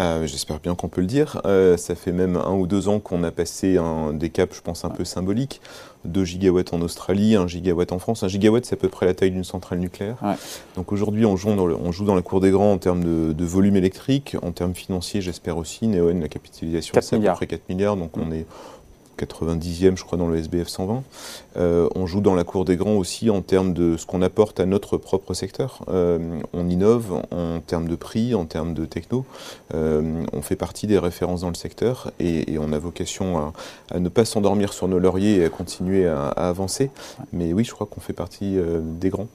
Euh, 0.00 0.26
j'espère 0.26 0.60
bien 0.60 0.74
qu'on 0.74 0.88
peut 0.88 1.00
le 1.00 1.06
dire. 1.06 1.40
Euh, 1.44 1.76
ça 1.76 1.94
fait 1.94 2.12
même 2.12 2.36
un 2.36 2.52
ou 2.52 2.66
deux 2.66 2.88
ans 2.88 3.00
qu'on 3.00 3.24
a 3.24 3.32
passé 3.32 3.78
un, 3.78 4.12
des 4.12 4.30
caps, 4.30 4.54
je 4.56 4.60
pense, 4.60 4.84
un 4.84 4.90
peu 4.90 5.04
symboliques. 5.04 5.60
2 6.04 6.24
gigawatts 6.24 6.72
en 6.72 6.80
Australie, 6.80 7.34
1 7.34 7.48
gigawatt 7.48 7.90
en 7.90 7.98
France. 7.98 8.22
1 8.22 8.28
gigawatt, 8.28 8.64
c'est 8.64 8.74
à 8.74 8.78
peu 8.78 8.88
près 8.88 9.06
la 9.06 9.14
taille 9.14 9.32
d'une 9.32 9.44
centrale 9.44 9.80
nucléaire. 9.80 10.16
Donc 10.76 10.92
aujourd'hui, 10.92 11.26
on, 11.26 11.36
joue 11.36 11.54
dans 11.54 11.66
on 11.66 11.90
joue 11.90 12.04
dans 12.04 12.14
la 12.14 12.22
cour 12.22 12.40
des 12.40 12.50
grands 12.50 12.72
en 12.72 12.78
termes 12.78 13.02
de, 13.02 13.44
volume 13.44 13.76
électrique, 13.76 14.36
en 14.42 14.52
termes 14.52 14.74
financiers, 14.74 15.20
j'espère 15.20 15.56
aussi. 15.56 15.88
Neoen, 15.88 16.20
la 16.20 16.28
capitalisation, 16.28 16.94
c'est 17.00 17.16
à 17.16 17.18
peu 17.18 17.32
près 17.32 17.46
4 17.46 17.68
milliards. 17.68 17.96
Donc 17.96 18.16
mm. 18.16 18.22
on 18.24 18.32
est 18.32 18.46
90e, 19.24 19.96
je 19.96 20.04
crois, 20.04 20.18
dans 20.18 20.28
le 20.28 20.36
SBF 20.36 20.68
120. 20.68 21.02
Euh, 21.56 21.88
on 21.94 22.06
joue 22.06 22.20
dans 22.20 22.34
la 22.34 22.44
cour 22.44 22.64
des 22.64 22.76
grands 22.76 22.96
aussi 22.96 23.30
en 23.30 23.42
termes 23.42 23.72
de 23.72 23.96
ce 23.96 24.06
qu'on 24.06 24.22
apporte 24.22 24.60
à 24.60 24.66
notre 24.66 24.96
propre 24.96 25.34
secteur. 25.34 25.84
Euh, 25.88 26.40
on 26.52 26.68
innove 26.68 27.22
en 27.30 27.60
termes 27.60 27.88
de 27.88 27.96
prix, 27.96 28.34
en 28.34 28.46
termes 28.46 28.74
de 28.74 28.84
techno. 28.84 29.24
Euh, 29.74 30.24
on 30.32 30.42
fait 30.42 30.56
partie 30.56 30.86
des 30.86 30.98
références 30.98 31.42
dans 31.42 31.48
le 31.48 31.54
secteur 31.54 32.10
et, 32.20 32.58
on 32.58 32.72
a 32.72 32.78
vocation 32.78 33.52
à, 33.92 33.98
ne 33.98 34.08
pas 34.08 34.24
s'endormir 34.24 34.72
sur 34.72 34.88
nos 34.88 34.98
lauriers 34.98 35.36
et 35.36 35.44
à 35.44 35.48
continuer 35.48 36.06
à 36.06 36.28
avancer. 36.28 36.90
Mais 37.32 37.52
oui, 37.52 37.64
je 37.64 37.72
crois 37.72 37.86
qu'on 37.86 38.00
fait 38.00 38.12
partie 38.12 38.58
des 38.98 39.10
grands. 39.10 39.28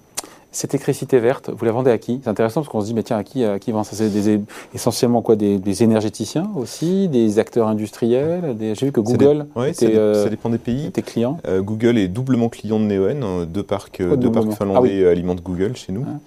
Cette 0.53 0.75
électricité 0.75 1.19
verte, 1.19 1.49
vous 1.49 1.65
la 1.65 1.71
vendez 1.71 1.89
à 1.89 1.97
qui? 1.97 2.21
C'est 2.23 2.29
intéressant 2.29 2.61
parce 2.61 2.71
qu'on 2.71 2.81
se 2.81 2.85
dit, 2.85 2.93
mais 2.93 3.01
tiens, 3.01 3.17
à 3.17 3.23
qui, 3.23 3.43
à 3.43 3.57
qui 3.57 3.71
vend 3.71 3.83
ça? 3.83 3.95
C'est 3.95 4.41
essentiellement 4.73 5.23
quoi 5.23 5.35
des, 5.35 5.83
énergéticiens 5.83 6.49
aussi, 6.55 7.07
des 7.07 7.39
acteurs 7.39 7.67
industriels 7.67 8.55
J'ai 8.59 8.85
vu 8.85 8.91
que 8.91 9.01
Google 9.01 9.47
était, 9.67 9.95
ça, 9.95 10.29
dépend 10.29 10.49
des 10.49 10.59
pays. 10.59 10.85
était 10.85 11.01
client. 11.01 11.39
Euh, 11.47 11.61
Google 11.61 11.97
est 11.97 12.07
doublement 12.07 12.49
client 12.49 12.79
de 12.79 12.85
Neoen. 12.85 13.23
Hein, 13.23 13.45
deux 13.45 13.63
parcs, 13.63 14.01
deux 14.01 14.31
parcs 14.31 14.51
finlandais 14.53 15.03
ah 15.05 15.09
alimentent 15.09 15.41
Google 15.41 15.75
chez 15.75 15.91
nous. 15.91 16.05
Ah. 16.07 16.19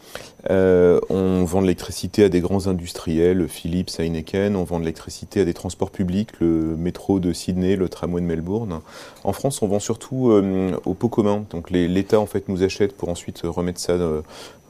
Euh, 0.50 1.00
on 1.10 1.44
vend 1.44 1.60
de 1.60 1.66
l'électricité 1.66 2.24
à 2.24 2.28
des 2.28 2.40
grands 2.40 2.66
industriels, 2.66 3.48
Philips, 3.48 3.90
Heineken. 3.98 4.56
On 4.56 4.64
vend 4.64 4.78
de 4.78 4.84
l'électricité 4.84 5.40
à 5.40 5.44
des 5.44 5.54
transports 5.54 5.90
publics, 5.90 6.38
le 6.40 6.76
métro 6.76 7.18
de 7.18 7.32
Sydney, 7.32 7.76
le 7.76 7.88
tramway 7.88 8.20
de 8.20 8.26
Melbourne. 8.26 8.80
En 9.24 9.32
France, 9.32 9.62
on 9.62 9.68
vend 9.68 9.80
surtout 9.80 10.30
euh, 10.30 10.72
au 10.84 10.94
pot 10.94 11.08
commun. 11.08 11.44
Donc 11.50 11.70
l'État 11.70 12.20
en 12.20 12.26
fait 12.26 12.48
nous 12.48 12.62
achète 12.62 12.96
pour 12.96 13.08
ensuite 13.08 13.42
remettre 13.44 13.80
ça, 13.80 13.92
euh, 13.92 14.15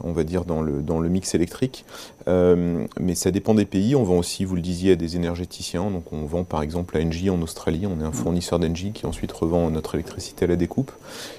on 0.02 0.12
va 0.12 0.24
dire, 0.24 0.44
dans 0.44 0.62
le, 0.62 0.82
dans 0.82 0.98
le 0.98 1.08
mix 1.08 1.34
électrique. 1.34 1.84
mais 2.26 3.14
ça 3.14 3.30
dépend 3.30 3.54
des 3.54 3.64
pays. 3.64 3.94
On 3.96 4.04
vend 4.04 4.18
aussi, 4.18 4.44
vous 4.44 4.56
le 4.56 4.62
disiez, 4.62 4.92
à 4.92 4.96
des 4.96 5.16
énergéticiens. 5.16 5.90
Donc 5.90 6.12
on 6.12 6.24
vend 6.26 6.44
par 6.44 6.62
exemple 6.62 6.96
à 6.96 7.00
Engie 7.00 7.30
en 7.30 7.40
Australie. 7.42 7.86
On 7.86 8.00
est 8.00 8.06
un 8.06 8.12
fournisseur 8.12 8.58
d'Engie 8.58 8.92
qui 8.92 9.06
ensuite 9.06 9.32
revend 9.32 9.70
notre 9.70 9.94
électricité 9.94 10.44
à 10.44 10.48
la 10.48 10.56
découpe. 10.56 10.92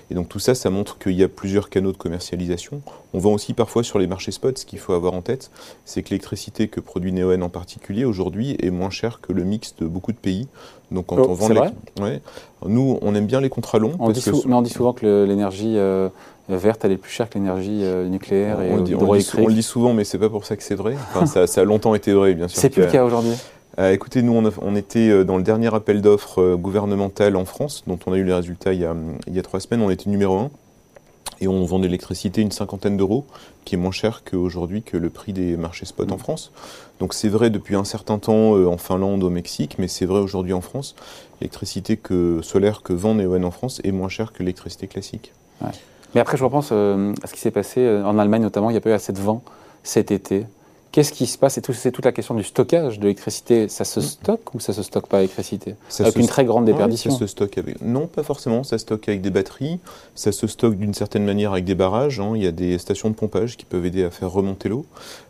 Et 0.09 0.15
donc 0.15 0.30
tout 0.30 0.39
ça, 0.39 0.56
ça 0.56 0.69
montre 0.69 0.98
qu'il 0.98 1.13
y 1.13 1.24
a 1.24 1.27
plusieurs 1.27 1.69
canaux 1.69 1.92
de 1.92 1.98
commercialisation. 1.98 2.81
On 3.13 3.19
vend 3.19 3.33
aussi 3.33 3.54
parfois 3.54 3.83
sur 3.83 4.00
les 4.00 4.07
marchés 4.07 4.31
spot. 4.31 4.57
Ce 4.57 4.65
qu'il 4.65 4.80
faut 4.80 4.94
avoir 4.94 5.13
en 5.13 5.21
tête, 5.21 5.51
c'est 5.86 6.03
que 6.03 6.10
l'électricité 6.10 6.68
que 6.68 6.80
produit 6.80 7.12
Neoen 7.12 7.44
en 7.44 7.50
particulier 7.50 8.06
aujourd'hui 8.06 8.56
est 8.60 8.69
moins 8.69 8.89
chère 8.89 9.19
que 9.21 9.33
le 9.33 9.44
mix 9.44 9.75
de 9.80 9.86
beaucoup 9.86 10.12
de 10.12 10.18
pays. 10.18 10.48
Donc 10.92 11.07
quand 11.07 11.18
oh, 11.19 11.27
on 11.30 11.33
vend 11.33 11.48
vrai? 11.48 11.74
Ouais. 12.00 12.21
nous, 12.65 12.98
on 13.01 13.13
aime 13.15 13.25
bien 13.25 13.42
les 13.42 13.50
contrats 13.50 13.80
longs. 13.80 13.95
On 14.00 14.10
dit 14.10 14.24
mais 14.45 14.53
on 14.53 14.62
dit 14.62 14.69
souvent 14.69 14.94
que 14.94 15.25
l'énergie 15.25 15.77
euh, 15.77 16.10
verte 16.49 16.85
elle 16.85 16.94
est 16.94 16.97
plus 16.97 17.11
chère 17.11 17.29
que 17.29 17.38
l'énergie 17.38 17.81
euh, 17.83 18.07
nucléaire 18.07 18.61
et 18.61 18.71
on, 18.71 18.81
dit, 18.81 18.95
on, 18.95 19.13
le 19.47 19.53
dit 19.53 19.63
souvent, 19.63 19.94
mais 19.94 20.03
c'est 20.03 20.17
pas 20.17 20.29
pour 20.29 20.45
ça 20.45 20.55
que 20.55 20.63
c'est 20.63 20.75
vrai. 20.75 20.95
ça, 21.25 21.47
ça, 21.47 21.61
a 21.61 21.63
longtemps 21.63 21.94
été 21.94 22.13
vrai, 22.13 22.33
bien 22.33 22.47
sûr. 22.47 22.59
C'est 22.59 22.69
plus 22.69 22.83
le 22.83 22.88
cas 22.88 23.03
aujourd'hui. 23.03 23.33
Euh, 23.79 23.91
écoutez, 23.91 24.23
nous, 24.23 24.33
on, 24.33 24.75
était 24.75 25.09
euh, 25.09 25.23
dans 25.23 25.38
le 25.38 25.44
dernier 25.44 25.73
appel 25.73 26.01
d'offres 26.01 26.41
euh, 26.41 26.57
gouvernemental 26.57 27.35
en 27.35 27.45
France, 27.45 27.83
dont 27.85 27.99
on 28.07 28.13
a 28.13 28.17
eu 28.17 28.23
les 28.23 28.33
résultats 28.33 28.73
il 28.73 28.79
y 28.79 28.85
a, 28.85 29.41
trois 29.44 29.59
semaines. 29.59 29.81
On 29.81 29.91
était 29.91 30.09
numéro 30.09 30.38
un. 30.38 30.49
Et 31.39 31.47
on 31.47 31.63
vend 31.65 31.77
de 31.77 31.83
l'électricité 31.83 32.41
une 32.41 32.51
cinquantaine 32.51 32.97
d'euros, 32.97 33.27
qui 33.63 33.75
est 33.75 33.77
moins 33.77 33.91
cher 33.91 34.23
qu'aujourd'hui 34.23 34.81
que 34.81 34.97
le 34.97 35.11
prix 35.11 35.33
des 35.33 35.55
marchés 35.55 35.85
spot 35.85 36.11
en 36.11 36.15
mmh. 36.15 36.19
France. 36.19 36.51
Donc 37.00 37.13
c'est 37.13 37.29
vrai 37.29 37.51
depuis 37.51 37.75
un 37.75 37.83
certain 37.83 38.17
temps 38.17 38.53
en 38.53 38.77
Finlande, 38.77 39.24
au 39.24 39.29
Mexique, 39.29 39.75
mais 39.77 39.88
c'est 39.88 40.07
vrai 40.07 40.19
aujourd'hui 40.19 40.53
en 40.53 40.62
France. 40.62 40.95
L'électricité 41.39 41.95
que, 41.95 42.39
solaire 42.41 42.81
que 42.81 42.93
vend 42.93 43.13
Neoen 43.13 43.45
en 43.45 43.51
France 43.51 43.81
est 43.83 43.91
moins 43.91 44.10
chère 44.10 44.33
que 44.33 44.39
l'électricité 44.39 44.88
classique. 44.88 45.31
Mais 46.17 46.21
après, 46.21 46.36
je 46.36 46.43
repense 46.43 46.71
à 46.71 47.27
ce 47.27 47.31
qui 47.31 47.39
s'est 47.39 47.51
passé 47.51 47.88
en 48.03 48.17
Allemagne 48.17 48.41
notamment. 48.41 48.71
Il 48.71 48.74
n'y 48.74 48.77
a 48.77 48.81
pas 48.81 48.89
eu 48.89 48.93
assez 48.93 49.13
de 49.13 49.19
vent 49.19 49.43
cet 49.83 50.09
été. 50.09 50.47
Qu'est-ce 50.91 51.13
qui 51.13 51.27
se 51.27 51.38
passe? 51.38 51.59
C'est 51.74 51.91
toute 51.91 52.05
la 52.05 52.12
question 52.12 52.33
du 52.33 52.41
stockage 52.41 52.97
de 52.97 53.03
l'électricité. 53.03 53.67
Ça 53.67 53.83
se 53.83 54.00
mm. 54.00 54.03
stocke 54.03 54.55
ou 54.55 54.59
ça 54.59 54.74
se 54.74 54.81
stocke 54.81 55.05
pas 55.05 55.17
l'électricité? 55.17 55.75
Avec 56.00 56.15
une 56.15 56.25
très 56.25 56.43
grande 56.43 56.65
déperdition. 56.65 57.12
ça 57.12 57.19
se 57.19 57.27
stocke 57.27 57.59
avec... 57.59 57.83
Non, 57.83 58.07
pas 58.07 58.24
forcément. 58.24 58.63
Ça 58.63 58.79
se 58.79 58.81
stocke 58.81 59.07
avec 59.07 59.21
des 59.21 59.29
batteries. 59.29 59.79
Ça 60.15 60.31
se 60.31 60.47
stocke 60.47 60.75
d'une 60.75 60.95
certaine 60.95 61.24
manière 61.24 61.51
avec 61.51 61.65
des 61.65 61.75
barrages. 61.75 62.19
Hein. 62.19 62.31
Il 62.33 62.41
y 62.41 62.47
a 62.47 62.51
des 62.51 62.79
stations 62.79 63.12
de 63.12 63.13
pompage 63.13 63.57
qui 63.57 63.65
peuvent 63.65 63.86
aider 63.86 64.03
à 64.05 64.09
faire 64.09 64.31
remonter 64.31 64.69
l'eau. 64.69 64.88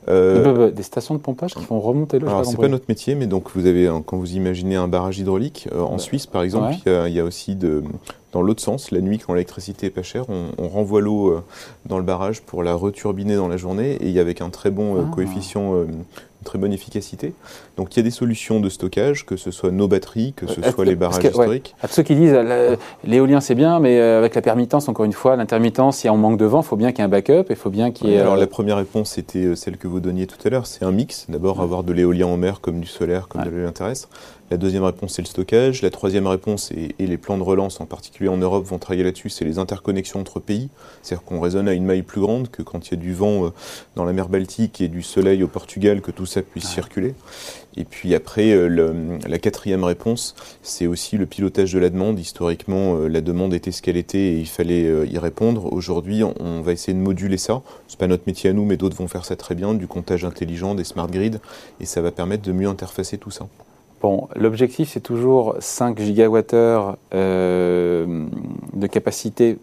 Euh... 0.07 0.71
Des 0.71 0.83
stations 0.83 1.15
de 1.15 1.19
pompage 1.19 1.53
qui 1.53 1.63
font 1.65 1.81
remonter 1.81 2.19
l'eau. 2.19 2.29
Alors 2.29 2.45
c'est 2.45 2.55
pas 2.55 2.69
notre 2.69 2.85
métier, 2.87 3.15
mais 3.15 3.27
donc 3.27 3.49
vous 3.53 3.65
avez 3.65 3.91
quand 4.05 4.15
vous 4.15 4.35
imaginez 4.35 4.77
un 4.77 4.87
barrage 4.87 5.19
hydraulique 5.19 5.67
euh, 5.73 5.81
en 5.81 5.93
bah, 5.93 5.99
Suisse 5.99 6.27
par 6.27 6.43
exemple, 6.43 6.75
il, 6.85 7.13
y 7.13 7.19
a, 7.19 7.25
aussi 7.25 7.55
de 7.55 7.83
dans 8.31 8.41
l'autre 8.41 8.61
sens, 8.61 8.91
la 8.91 9.01
nuit 9.01 9.19
quand 9.19 9.33
l'électricité 9.33 9.87
est 9.87 9.91
pas 9.91 10.03
chère, 10.03 10.25
on, 10.29 10.67
renvoie 10.67 11.01
l'eau 11.01 11.31
euh, 11.31 11.43
dans 11.85 11.97
le 11.97 12.03
barrage 12.03 12.41
pour 12.41 12.61
la 12.63 12.73
returbiner 12.73 13.35
dans 13.35 13.47
la 13.47 13.57
journée 13.57 13.97
et 14.01 14.19
avec 14.19 14.41
un 14.41 14.49
très 14.49 14.69
bon 14.69 14.97
euh, 14.97 15.03
ah. 15.05 15.11
coefficient 15.13 15.83
une 15.83 16.03
très 16.47 16.57
bonne 16.57 16.73
efficacité. 16.73 17.33
Donc 17.75 17.95
il 17.95 17.97
y 17.97 17.99
a 17.99 18.03
des 18.03 18.11
solutions 18.11 18.59
de 18.59 18.69
stockage, 18.69 19.25
que 19.25 19.35
ce 19.35 19.51
soit 19.51 19.71
nos 19.71 19.87
batteries, 19.87 20.33
que 20.33 20.47
ce 20.47 20.61
soit 20.63 20.85
les 20.85 20.95
barrages 20.95 21.23
historiques. 21.23 21.75
À 21.81 21.87
ceux 21.87 22.03
qui 22.03 22.15
disent 22.15 22.37
l'éolien 23.03 23.41
c'est 23.41 23.55
bien, 23.55 23.79
mais 23.79 23.99
avec 23.99 24.33
la 24.33 24.41
permittence, 24.41 24.89
encore 24.89 25.05
une 25.05 25.13
fois, 25.13 25.35
l'intermittence, 25.35 25.97
si 25.97 26.09
on 26.09 26.17
manque 26.17 26.39
de 26.39 26.45
vent, 26.45 26.61
il 26.61 26.65
faut 26.65 26.75
bien 26.75 26.91
qu'il 26.91 26.99
y 26.99 27.01
ait 27.01 27.05
un 27.05 27.09
backup, 27.09 27.45
il 27.49 27.55
faut 27.55 27.69
bien 27.69 27.91
qu'il 27.91 28.09
y 28.09 28.13
ait. 28.13 28.19
alors 28.19 28.37
la 28.37 28.47
première 28.47 28.77
réponse 28.77 29.17
était 29.17 29.55
celle 29.55 29.77
que 29.77 29.87
vous 29.87 29.99
donniez 29.99 30.25
tout 30.25 30.37
à 30.45 30.49
l'heure, 30.49 30.65
c'est 30.65 30.85
un 30.85 30.91
mix. 30.91 31.25
D'abord 31.29 31.61
avoir 31.61 31.83
de 31.83 31.93
l'éolien 31.93 32.27
en 32.27 32.37
mer 32.37 32.61
comme 32.61 32.79
du 32.79 32.87
solaire, 32.87 33.27
comme 33.27 33.43
de 33.43 33.49
l'éolien 33.49 33.71
terrestre. 33.71 34.09
La 34.49 34.55
deuxième 34.55 34.83
réponse, 34.85 35.13
c'est 35.13 35.21
le 35.21 35.27
stockage. 35.27 35.81
La 35.81 35.89
troisième 35.89 36.25
réponse, 36.25 36.71
et, 36.71 36.93
les 36.97 37.17
plans 37.17 37.37
de 37.37 37.43
relance, 37.43 37.81
en 37.81 37.85
particulier 37.85 38.29
en 38.29 38.37
Europe, 38.37 38.63
vont 38.65 38.77
travailler 38.77 39.03
là-dessus, 39.03 39.29
c'est 39.29 39.43
les 39.43 39.59
interconnexions 39.59 40.21
entre 40.21 40.39
pays. 40.39 40.69
C'est-à-dire 41.01 41.25
qu'on 41.25 41.41
raisonne 41.41 41.67
à 41.67 41.73
une 41.73 41.83
maille 41.83 42.01
plus 42.01 42.21
grande 42.21 42.49
que 42.49 42.61
quand 42.61 42.87
il 42.87 42.91
y 42.91 42.93
a 42.93 42.99
du 42.99 43.13
vent 43.13 43.47
euh, 43.47 43.49
dans 43.97 44.05
la 44.05 44.13
mer 44.13 44.29
Baltique 44.29 44.79
et 44.79 44.87
du 44.87 45.01
soleil 45.01 45.43
au 45.43 45.49
Portugal, 45.49 45.99
que 45.99 46.11
tout 46.11 46.25
ça 46.25 46.36
puisse 46.45 46.67
circuler. 46.67 47.13
Et 47.75 47.83
puis 47.83 48.15
après, 48.15 48.51
euh, 48.51 49.19
la 49.27 49.37
quatrième 49.37 49.83
réponse, 49.83 50.35
c'est 50.63 50.87
aussi 50.87 51.17
le 51.17 51.25
pilotage 51.25 51.73
de 51.73 51.79
la 51.79 51.89
demande. 51.89 52.19
Historiquement, 52.19 52.95
euh, 52.95 53.07
la 53.07 53.21
demande 53.21 53.53
était 53.53 53.71
ce 53.71 53.81
qu'elle 53.81 53.97
était 53.97 54.17
et 54.17 54.39
il 54.39 54.47
fallait 54.47 55.07
y 55.07 55.17
répondre. 55.17 55.71
Aujourd'hui, 55.71 56.23
on 56.23 56.61
va 56.61 56.71
essayer 56.71 56.97
de 56.97 57.01
moduler 57.01 57.37
ça. 57.37 57.61
C'est 57.87 57.99
pas 57.99 58.07
notre 58.07 58.23
métier 58.27 58.49
à 58.49 58.53
nous, 58.53 58.65
mais 58.65 58.77
d'autres 58.77 58.97
vont 58.97 59.07
faire 59.07 59.25
ça 59.25 59.35
très 59.35 59.55
bien, 59.55 59.73
du 59.73 59.87
comptage 59.87 60.25
intelligent, 60.25 60.75
des 60.75 60.83
smart 60.83 61.07
grids, 61.07 61.39
et 61.79 61.85
ça 61.85 62.01
va 62.01 62.11
permettre 62.11 62.43
de 62.43 62.51
mieux 62.51 62.67
interfacer 62.67 63.17
tout 63.17 63.31
ça. 63.31 63.47
Bon, 64.01 64.27
l'objectif, 64.35 64.91
c'est 64.91 65.01
toujours 65.01 65.55
5 65.59 65.99
gigawattheures 65.99 66.97
euh, 67.15 68.25
de 68.73 68.87
capacité 68.87 69.57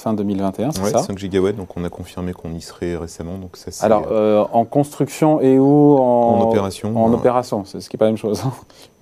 fin 0.00 0.14
2021, 0.14 0.72
c'est 0.72 0.80
Ouais, 0.80 0.90
ça 0.90 0.98
5 1.02 1.18
gigawatts, 1.18 1.56
donc 1.56 1.76
on 1.76 1.84
a 1.84 1.90
confirmé 1.90 2.32
qu'on 2.32 2.52
y 2.54 2.60
serait 2.60 2.96
récemment. 2.96 3.36
Donc 3.38 3.56
ça, 3.56 3.84
Alors, 3.84 4.06
euh, 4.10 4.42
euh, 4.42 4.44
en 4.52 4.64
construction 4.64 5.40
et 5.40 5.58
où 5.58 5.96
en, 5.98 6.48
opération. 6.48 6.96
En 6.96 7.10
euh, 7.10 7.14
opération, 7.14 7.64
c'est 7.64 7.80
ce 7.80 7.88
qui 7.88 7.96
n'est 7.96 7.98
pas 7.98 8.06
la 8.06 8.12
même 8.12 8.18
chose. 8.18 8.42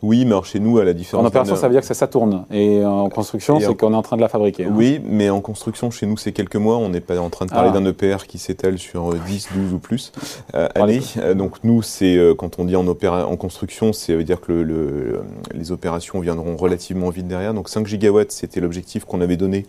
Oui, 0.00 0.24
mais 0.24 0.30
alors 0.30 0.44
chez 0.46 0.60
nous, 0.60 0.78
à 0.78 0.84
la 0.84 0.92
différence. 0.92 1.24
En 1.24 1.26
opération, 1.28 1.56
ça 1.56 1.66
veut 1.66 1.72
dire 1.72 1.80
que 1.80 1.86
ça, 1.86 1.94
ça 1.94 2.06
tourne. 2.06 2.44
Et 2.52 2.84
en 2.84 3.08
construction, 3.08 3.56
Et 3.58 3.62
c'est 3.62 3.66
en- 3.66 3.74
qu'on 3.74 3.92
est 3.92 3.96
en 3.96 4.02
train 4.02 4.16
de 4.16 4.20
la 4.20 4.28
fabriquer. 4.28 4.66
hein. 4.66 4.72
Oui, 4.72 5.00
mais 5.04 5.28
en 5.28 5.40
construction, 5.40 5.90
chez 5.90 6.06
nous, 6.06 6.16
c'est 6.16 6.30
quelques 6.30 6.54
mois. 6.54 6.76
On 6.76 6.88
n'est 6.88 7.00
pas 7.00 7.18
en 7.18 7.30
train 7.30 7.46
de 7.46 7.50
parler 7.50 7.70
Ah. 7.74 7.78
d'un 7.80 7.84
EPR 7.84 8.26
qui 8.28 8.38
s'étale 8.38 8.78
sur 8.78 9.10
euh, 9.10 9.18
10, 9.26 9.48
12 9.54 9.72
ou 9.72 9.78
plus 9.78 10.12
euh, 10.54 10.68
années. 10.76 11.00
Euh, 11.16 11.34
donc 11.34 11.56
nous, 11.64 11.82
c'est 11.82 12.16
euh, 12.16 12.34
quand 12.34 12.60
on 12.60 12.64
dit 12.64 12.76
en, 12.76 12.86
opéra 12.86 13.26
en 13.26 13.36
construction, 13.36 13.92
ça 13.92 14.14
veut 14.14 14.22
dire 14.22 14.40
que 14.40 14.52
le, 14.52 14.62
le- 14.62 15.22
les 15.52 15.72
opérations 15.72 16.20
viendront 16.20 16.56
relativement 16.56 17.10
vite 17.10 17.26
derrière. 17.26 17.52
Donc 17.52 17.68
5 17.68 17.86
gigawatts, 17.86 18.30
c'était 18.30 18.60
l'objectif 18.60 19.04
qu'on 19.04 19.20
avait 19.20 19.36
donné 19.36 19.66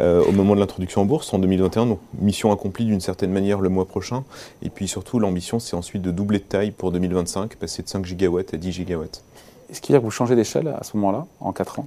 euh, 0.00 0.24
au 0.28 0.32
moment 0.32 0.56
de 0.56 0.60
l'introduction 0.60 1.02
en 1.02 1.04
bourse 1.04 1.32
en 1.32 1.38
2021. 1.38 1.86
Donc 1.86 2.00
mission 2.20 2.50
accomplie 2.50 2.84
d'une 2.84 3.00
certaine 3.00 3.30
manière 3.30 3.60
le 3.60 3.68
mois 3.68 3.84
prochain. 3.84 4.24
Et 4.62 4.70
puis 4.70 4.88
surtout, 4.88 5.20
l'ambition, 5.20 5.60
c'est 5.60 5.76
ensuite 5.76 6.02
de 6.02 6.10
doubler 6.10 6.38
de 6.40 6.44
taille 6.44 6.72
pour 6.72 6.90
2025, 6.90 7.54
passer 7.54 7.84
de 7.84 7.88
5 7.88 8.04
gigawatts 8.04 8.54
à 8.54 8.56
10 8.56 8.72
gigawatts. 8.72 9.22
Est-ce 9.70 9.80
qu'il 9.80 9.92
y 9.92 9.96
a 9.96 9.98
que 9.98 10.04
vous 10.04 10.10
changez 10.10 10.34
d'échelle 10.36 10.68
à 10.68 10.82
ce 10.84 10.96
moment-là, 10.96 11.26
en 11.40 11.52
4 11.52 11.80
ans? 11.80 11.86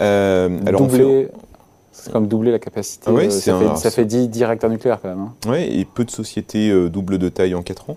Euh, 0.00 0.60
alors 0.66 0.82
on 0.82 0.88
fait- 0.88 1.30
c'est 1.98 2.12
comme 2.12 2.28
doubler 2.28 2.50
la 2.52 2.58
capacité. 2.58 3.04
Ah 3.06 3.12
oui, 3.12 3.26
euh, 3.26 3.30
ça, 3.30 3.54
un- 3.56 3.74
fait, 3.74 3.80
ça 3.82 3.90
fait 3.90 4.04
10, 4.04 4.28
10 4.28 4.44
réacteurs 4.44 4.70
nucléaires 4.70 5.00
quand 5.00 5.08
même. 5.08 5.18
hein. 5.20 5.34
Ouais, 5.50 5.68
et 5.72 5.84
peu 5.84 6.04
de 6.04 6.10
sociétés 6.10 6.70
euh, 6.70 6.88
doublent 6.88 7.18
de 7.18 7.28
taille 7.28 7.54
en 7.54 7.62
4 7.62 7.90
ans, 7.90 7.96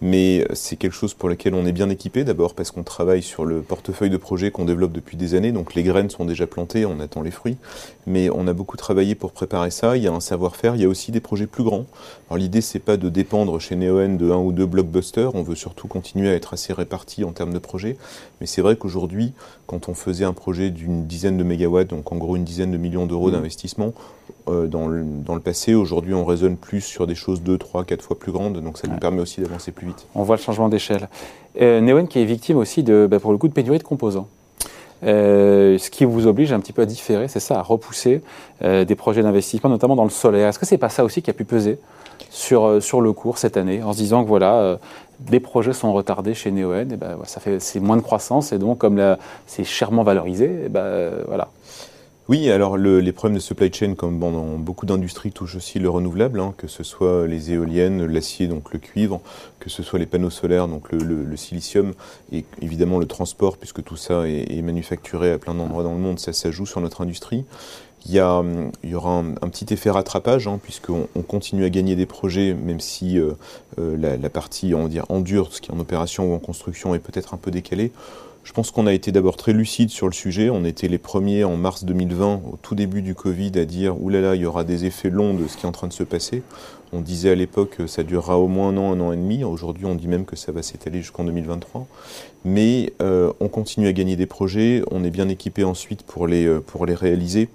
mais 0.00 0.46
c'est 0.54 0.76
quelque 0.76 0.92
chose 0.92 1.14
pour 1.14 1.28
lequel 1.28 1.54
on 1.54 1.64
est 1.66 1.72
bien 1.72 1.88
équipé, 1.90 2.24
d'abord 2.24 2.54
parce 2.54 2.70
qu'on 2.70 2.82
travaille 2.82 3.22
sur 3.22 3.44
le 3.44 3.60
portefeuille 3.62 4.10
de 4.10 4.16
projets 4.16 4.50
qu'on 4.50 4.64
développe 4.64 4.92
depuis 4.92 5.16
des 5.16 5.34
années, 5.34 5.52
donc 5.52 5.74
les 5.74 5.82
graines 5.82 6.10
sont 6.10 6.24
déjà 6.24 6.46
plantées, 6.46 6.84
on 6.86 7.00
attend 7.00 7.22
les 7.22 7.30
fruits, 7.30 7.56
mais 8.06 8.30
on 8.30 8.46
a 8.46 8.52
beaucoup 8.52 8.76
travaillé 8.76 9.14
pour 9.14 9.32
préparer 9.32 9.70
ça, 9.70 9.96
il 9.96 10.02
y 10.02 10.06
a 10.08 10.12
un 10.12 10.20
savoir-faire, 10.20 10.74
il 10.76 10.82
y 10.82 10.84
a 10.84 10.88
aussi 10.88 11.10
des 11.12 11.20
projets 11.20 11.46
plus 11.46 11.64
grands. 11.64 11.86
Alors 12.30 12.38
l'idée 12.38 12.60
c'est 12.60 12.78
pas 12.78 12.96
de 12.96 13.08
dépendre 13.08 13.58
chez 13.60 13.76
Neoen 13.76 14.16
de 14.18 14.30
un 14.30 14.36
ou 14.38 14.52
deux 14.52 14.66
blockbusters, 14.66 15.34
on 15.34 15.42
veut 15.42 15.54
surtout 15.56 15.88
continuer 15.88 16.28
à 16.28 16.34
être 16.34 16.52
assez 16.54 16.72
répartis 16.72 17.24
en 17.24 17.32
termes 17.32 17.52
de 17.54 17.58
projets, 17.58 17.96
mais 18.40 18.46
c'est 18.46 18.62
vrai 18.62 18.76
qu'aujourd'hui, 18.76 19.32
quand 19.66 19.88
on 19.88 19.94
faisait 19.94 20.24
un 20.24 20.32
projet 20.32 20.70
d'une 20.70 21.06
dizaine 21.06 21.36
de 21.36 21.44
mégawatts, 21.44 21.88
donc 21.88 22.12
en 22.12 22.16
gros 22.16 22.36
une 22.36 22.44
dizaine 22.44 22.70
de 22.72 22.76
millions 22.76 23.06
d'euros 23.06 23.28
Mhm. 23.30 23.34
D'investissement, 23.38 23.92
euh, 24.48 24.66
dans, 24.66 24.88
le, 24.88 25.02
dans 25.04 25.34
le 25.34 25.40
passé. 25.40 25.74
Aujourd'hui, 25.74 26.14
on 26.14 26.24
raisonne 26.24 26.56
plus 26.56 26.80
sur 26.80 27.06
des 27.06 27.14
choses 27.14 27.42
2, 27.42 27.58
3, 27.58 27.84
4 27.84 28.02
fois 28.02 28.18
plus 28.18 28.32
grandes, 28.32 28.60
donc 28.60 28.78
ça 28.78 28.88
nous 28.88 28.98
permet 28.98 29.20
aussi 29.20 29.40
d'avancer 29.40 29.72
plus 29.72 29.86
vite. 29.86 30.06
On 30.14 30.22
voit 30.22 30.36
le 30.36 30.42
changement 30.42 30.68
d'échelle. 30.68 31.08
Euh, 31.60 31.80
Neoen 31.80 32.06
qui 32.06 32.20
est 32.20 32.24
victime 32.24 32.56
aussi, 32.56 32.82
de, 32.82 33.06
bah, 33.10 33.18
pour 33.20 33.32
le 33.32 33.38
coup, 33.38 33.48
de 33.48 33.52
pénurie 33.52 33.78
de 33.78 33.82
composants. 33.82 34.28
Euh, 35.04 35.78
ce 35.78 35.90
qui 35.90 36.04
vous 36.04 36.26
oblige 36.26 36.52
un 36.52 36.60
petit 36.60 36.72
peu 36.72 36.82
à 36.82 36.86
différer, 36.86 37.28
c'est 37.28 37.40
ça, 37.40 37.58
à 37.58 37.62
repousser 37.62 38.20
euh, 38.62 38.84
des 38.84 38.94
projets 38.94 39.22
d'investissement, 39.22 39.70
notamment 39.70 39.96
dans 39.96 40.04
le 40.04 40.10
solaire. 40.10 40.48
Est-ce 40.48 40.58
que 40.58 40.66
c'est 40.66 40.78
pas 40.78 40.88
ça 40.88 41.04
aussi 41.04 41.22
qui 41.22 41.30
a 41.30 41.32
pu 41.32 41.44
peser 41.44 41.78
sur, 42.30 42.82
sur 42.82 43.00
le 43.00 43.12
cours 43.12 43.38
cette 43.38 43.56
année, 43.56 43.82
en 43.82 43.92
se 43.92 43.98
disant 43.98 44.24
que 44.24 44.28
voilà, 44.28 44.54
euh, 44.54 44.76
des 45.20 45.40
projets 45.40 45.72
sont 45.72 45.92
retardés 45.92 46.34
chez 46.34 46.50
Neoen, 46.50 46.92
et 46.92 46.96
ben, 46.96 47.16
ça 47.24 47.40
fait 47.40 47.60
c'est 47.60 47.80
moins 47.80 47.96
de 47.96 48.02
croissance, 48.02 48.52
et 48.52 48.58
donc 48.58 48.78
comme 48.78 49.16
c'est 49.46 49.64
chèrement 49.64 50.02
valorisé, 50.02 50.64
et 50.66 50.68
ben, 50.68 51.10
voilà. 51.26 51.48
Oui, 52.28 52.50
alors 52.50 52.76
le- 52.76 53.00
les 53.00 53.12
problèmes 53.12 53.36
de 53.36 53.42
supply 53.42 53.72
chain, 53.72 53.94
comme 53.94 54.18
bon, 54.18 54.30
dans 54.32 54.58
beaucoup 54.58 54.84
d'industries, 54.84 55.32
touchent 55.32 55.56
aussi 55.56 55.78
le 55.78 55.88
renouvelable, 55.88 56.40
hein, 56.40 56.52
que 56.58 56.66
ce 56.66 56.82
soit 56.84 57.26
les 57.26 57.52
éoliennes, 57.52 58.04
l'acier, 58.04 58.48
donc 58.48 58.70
le 58.74 58.78
cuivre, 58.78 59.22
que 59.60 59.70
ce 59.70 59.82
soit 59.82 59.98
les 59.98 60.04
panneaux 60.04 60.28
solaires, 60.28 60.68
donc 60.68 60.92
le, 60.92 60.98
le- 60.98 61.24
le 61.24 61.36
silicium, 61.38 61.94
et 62.30 62.44
évidemment 62.60 62.98
le 62.98 63.06
transport, 63.06 63.56
puisque 63.56 63.82
tout 63.82 63.96
ça 63.96 64.28
est, 64.28 64.52
est 64.58 64.60
manufacturé 64.62 65.32
à 65.32 65.38
plein 65.38 65.54
d'endroits 65.54 65.82
dans 65.82 65.94
le 65.94 66.00
monde, 66.00 66.18
ça, 66.18 66.34
ça 66.34 66.50
joue 66.50 66.66
sur 66.66 66.82
notre 66.82 67.00
industrie. 67.00 67.44
Il 68.06 68.12
y, 68.14 68.20
a, 68.20 68.42
il 68.84 68.90
y 68.90 68.94
aura 68.94 69.12
un, 69.12 69.30
un 69.42 69.48
petit 69.48 69.72
effet 69.74 69.90
rattrapage, 69.90 70.48
hein, 70.48 70.60
puisqu'on 70.62 71.08
on 71.16 71.22
continue 71.22 71.64
à 71.64 71.70
gagner 71.70 71.96
des 71.96 72.06
projets, 72.06 72.54
même 72.54 72.80
si 72.80 73.18
euh, 73.18 73.32
euh, 73.78 73.96
la, 73.98 74.16
la 74.16 74.30
partie 74.30 74.74
on 74.74 74.84
va 74.84 74.88
dire, 74.88 75.04
en 75.08 75.20
dur, 75.20 75.48
ce 75.52 75.60
qui 75.60 75.70
est 75.70 75.74
en 75.74 75.80
opération 75.80 76.32
ou 76.32 76.34
en 76.34 76.38
construction, 76.38 76.94
est 76.94 77.00
peut-être 77.00 77.34
un 77.34 77.38
peu 77.38 77.50
décalée. 77.50 77.92
Je 78.48 78.54
pense 78.54 78.70
qu'on 78.70 78.86
a 78.86 78.94
été 78.94 79.12
d'abord 79.12 79.36
très 79.36 79.52
lucide 79.52 79.90
sur 79.90 80.06
le 80.06 80.14
sujet. 80.14 80.48
On 80.48 80.64
était 80.64 80.88
les 80.88 80.96
premiers 80.96 81.44
en 81.44 81.58
mars 81.58 81.84
2020, 81.84 82.40
au 82.50 82.56
tout 82.62 82.74
début 82.74 83.02
du 83.02 83.14
Covid, 83.14 83.52
à 83.56 83.66
dire 83.66 84.00
oulala, 84.02 84.36
il 84.36 84.40
y 84.40 84.46
aura 84.46 84.64
des 84.64 84.86
effets 84.86 85.10
longs 85.10 85.34
de 85.34 85.46
ce 85.46 85.58
qui 85.58 85.66
est 85.66 85.68
en 85.68 85.72
train 85.72 85.86
de 85.86 85.92
se 85.92 86.02
passer. 86.02 86.42
On 86.94 87.02
disait 87.02 87.28
à 87.28 87.34
l'époque 87.34 87.76
que 87.76 87.86
ça 87.86 88.04
durera 88.04 88.38
au 88.38 88.48
moins 88.48 88.68
un 88.68 88.78
an, 88.78 88.92
un 88.94 89.00
an 89.00 89.12
et 89.12 89.16
demi. 89.16 89.44
Aujourd'hui, 89.44 89.84
on 89.84 89.94
dit 89.94 90.08
même 90.08 90.24
que 90.24 90.34
ça 90.34 90.50
va 90.50 90.62
s'étaler 90.62 91.02
jusqu'en 91.02 91.24
2023. 91.24 91.86
Mais 92.44 92.92
euh, 93.02 93.32
on 93.40 93.48
continue 93.48 93.88
à 93.88 93.92
gagner 93.92 94.16
des 94.16 94.26
projets. 94.26 94.82
On 94.90 95.04
est 95.04 95.10
bien 95.10 95.28
équipé 95.28 95.64
ensuite 95.64 96.02
pour 96.02 96.26
les, 96.26 96.46
euh, 96.46 96.60
pour 96.60 96.86
les 96.86 96.94
réaliser. 96.94 97.48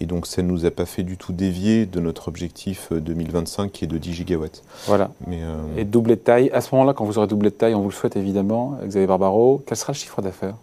Et 0.00 0.06
donc, 0.06 0.26
ça 0.26 0.42
ne 0.42 0.48
nous 0.48 0.64
a 0.64 0.70
pas 0.70 0.86
fait 0.86 1.02
du 1.02 1.16
tout 1.18 1.32
dévier 1.32 1.84
de 1.84 2.00
notre 2.00 2.28
objectif 2.28 2.88
euh, 2.92 3.00
2025 3.00 3.70
qui 3.70 3.84
est 3.84 3.88
de 3.88 3.98
10 3.98 4.12
gigawatts. 4.14 4.62
voilà. 4.86 5.10
Mais, 5.26 5.40
euh, 5.42 5.56
Et 5.76 5.84
doubler 5.84 6.16
de 6.16 6.20
taille. 6.20 6.50
À 6.52 6.60
ce 6.62 6.74
moment-là, 6.74 6.94
quand 6.94 7.04
vous 7.04 7.18
aurez 7.18 7.26
doublé 7.26 7.50
de 7.50 7.54
taille, 7.54 7.74
on 7.74 7.82
vous 7.82 7.90
le 7.90 7.94
souhaite 7.94 8.16
évidemment, 8.16 8.78
Xavier 8.84 9.06
Barbaro, 9.06 9.62
quel 9.66 9.76
sera 9.76 9.92
le 9.92 9.98
chiffre 9.98 10.22
d'affaires? 10.22 10.54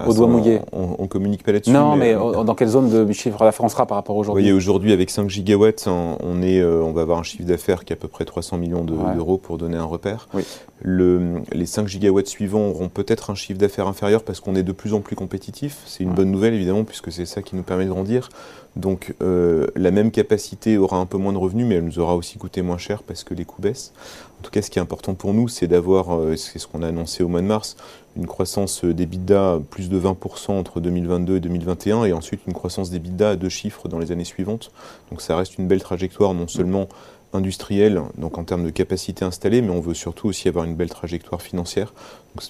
Ah, 0.00 0.08
au 0.08 0.12
ça, 0.12 0.16
doigt 0.18 0.26
on- 0.26 0.30
mouillé. 0.30 0.60
On, 0.72 0.96
on 0.98 1.06
communique 1.06 1.42
pas 1.44 1.52
là-dessus. 1.52 1.70
Non, 1.70 1.96
mais 1.96 2.14
euh, 2.14 2.42
dans 2.44 2.54
quelle 2.54 2.68
zone 2.68 2.88
de 2.90 3.12
chiffre 3.12 3.38
d'affaires 3.44 3.64
on 3.64 3.68
sera 3.68 3.86
par 3.86 3.96
rapport 3.96 4.14
à 4.14 4.16
Vous 4.16 4.20
aujourd'hui 4.22 4.42
voyez, 4.44 4.52
aujourd'hui, 4.56 4.92
avec 4.92 5.10
5 5.10 5.28
gigawatts, 5.28 5.84
on, 5.86 6.16
on 6.22 6.42
est, 6.42 6.60
euh, 6.60 6.82
on 6.82 6.92
va 6.92 7.02
avoir 7.02 7.18
un 7.18 7.22
chiffre 7.22 7.44
d'affaires 7.44 7.84
qui 7.84 7.92
est 7.92 7.96
à 7.96 7.98
peu 7.98 8.08
près 8.08 8.24
300 8.24 8.58
millions 8.58 8.84
de- 8.84 8.94
Ouais. 8.94 9.14
d'euros 9.14 9.38
pour 9.38 9.58
donner 9.58 9.76
un 9.76 9.84
repère. 9.84 10.28
Oui. 10.34 10.42
Le, 10.82 11.42
les 11.52 11.66
5 11.66 11.86
gigawatts 11.86 12.26
suivants 12.28 12.66
auront 12.68 12.88
peut-être 12.88 13.30
un 13.30 13.34
chiffre 13.34 13.58
d'affaires 13.58 13.86
inférieur 13.86 14.22
parce 14.22 14.40
qu'on 14.40 14.54
est 14.56 14.62
de 14.62 14.72
plus 14.72 14.94
en 14.94 15.00
plus 15.00 15.14
compétitif. 15.16 15.78
C'est 15.86 16.02
une 16.02 16.10
Ouais. 16.10 16.16
bonne 16.16 16.30
nouvelle, 16.30 16.54
évidemment, 16.54 16.84
puisque 16.84 17.12
c'est 17.12 17.26
ça 17.26 17.42
qui 17.42 17.54
nous 17.54 17.62
permet 17.62 17.84
de 17.84 17.90
grandir. 17.90 18.28
Donc, 18.76 19.14
euh, 19.20 19.66
la 19.74 19.90
même 19.90 20.10
capacité 20.12 20.78
aura 20.78 20.96
un 20.98 21.04
peu 21.06 21.18
moins 21.18 21.32
de 21.32 21.38
revenus, 21.38 21.66
mais 21.66 21.74
elle 21.74 21.84
nous 21.84 21.98
aura 21.98 22.14
aussi 22.14 22.38
coûté 22.38 22.62
moins 22.62 22.78
cher 22.78 23.02
parce 23.02 23.24
que 23.24 23.34
les 23.34 23.44
coûts 23.44 23.60
baissent. 23.60 23.92
En 24.38 24.42
tout 24.44 24.50
cas, 24.52 24.62
ce 24.62 24.70
qui 24.70 24.78
est 24.78 24.82
important 24.82 25.14
pour 25.14 25.34
nous, 25.34 25.48
c'est 25.48 25.66
d'avoir, 25.66 26.14
euh, 26.14 26.36
c'est 26.36 26.58
ce 26.58 26.66
qu'on 26.66 26.82
a 26.82 26.86
annoncé 26.88 27.22
au 27.24 27.28
mois 27.28 27.42
de 27.42 27.46
mars, 27.46 27.76
une 28.20 28.26
croissance 28.26 28.84
des 28.84 28.92
d'EBITDA 28.92 29.60
plus 29.70 29.88
de 29.88 29.98
20% 29.98 30.52
entre 30.52 30.80
2022 30.80 31.36
et 31.36 31.40
2021, 31.40 32.04
et 32.04 32.12
ensuite 32.12 32.42
une 32.46 32.52
croissance 32.52 32.90
des 32.90 32.98
d'EBITDA 32.98 33.30
à 33.30 33.36
deux 33.36 33.48
chiffres 33.48 33.88
dans 33.88 33.98
les 33.98 34.12
années 34.12 34.24
suivantes. 34.24 34.70
Donc 35.10 35.22
ça 35.22 35.36
reste 35.36 35.56
une 35.58 35.66
belle 35.66 35.82
trajectoire, 35.82 36.34
non 36.34 36.46
seulement 36.46 36.86
industrielle, 37.32 38.02
donc 38.18 38.38
en 38.38 38.44
termes 38.44 38.64
de 38.64 38.70
capacité 38.70 39.24
installée, 39.24 39.62
mais 39.62 39.70
on 39.70 39.80
veut 39.80 39.94
surtout 39.94 40.28
aussi 40.28 40.48
avoir 40.48 40.64
une 40.64 40.74
belle 40.74 40.90
trajectoire 40.90 41.40
financière. 41.40 41.94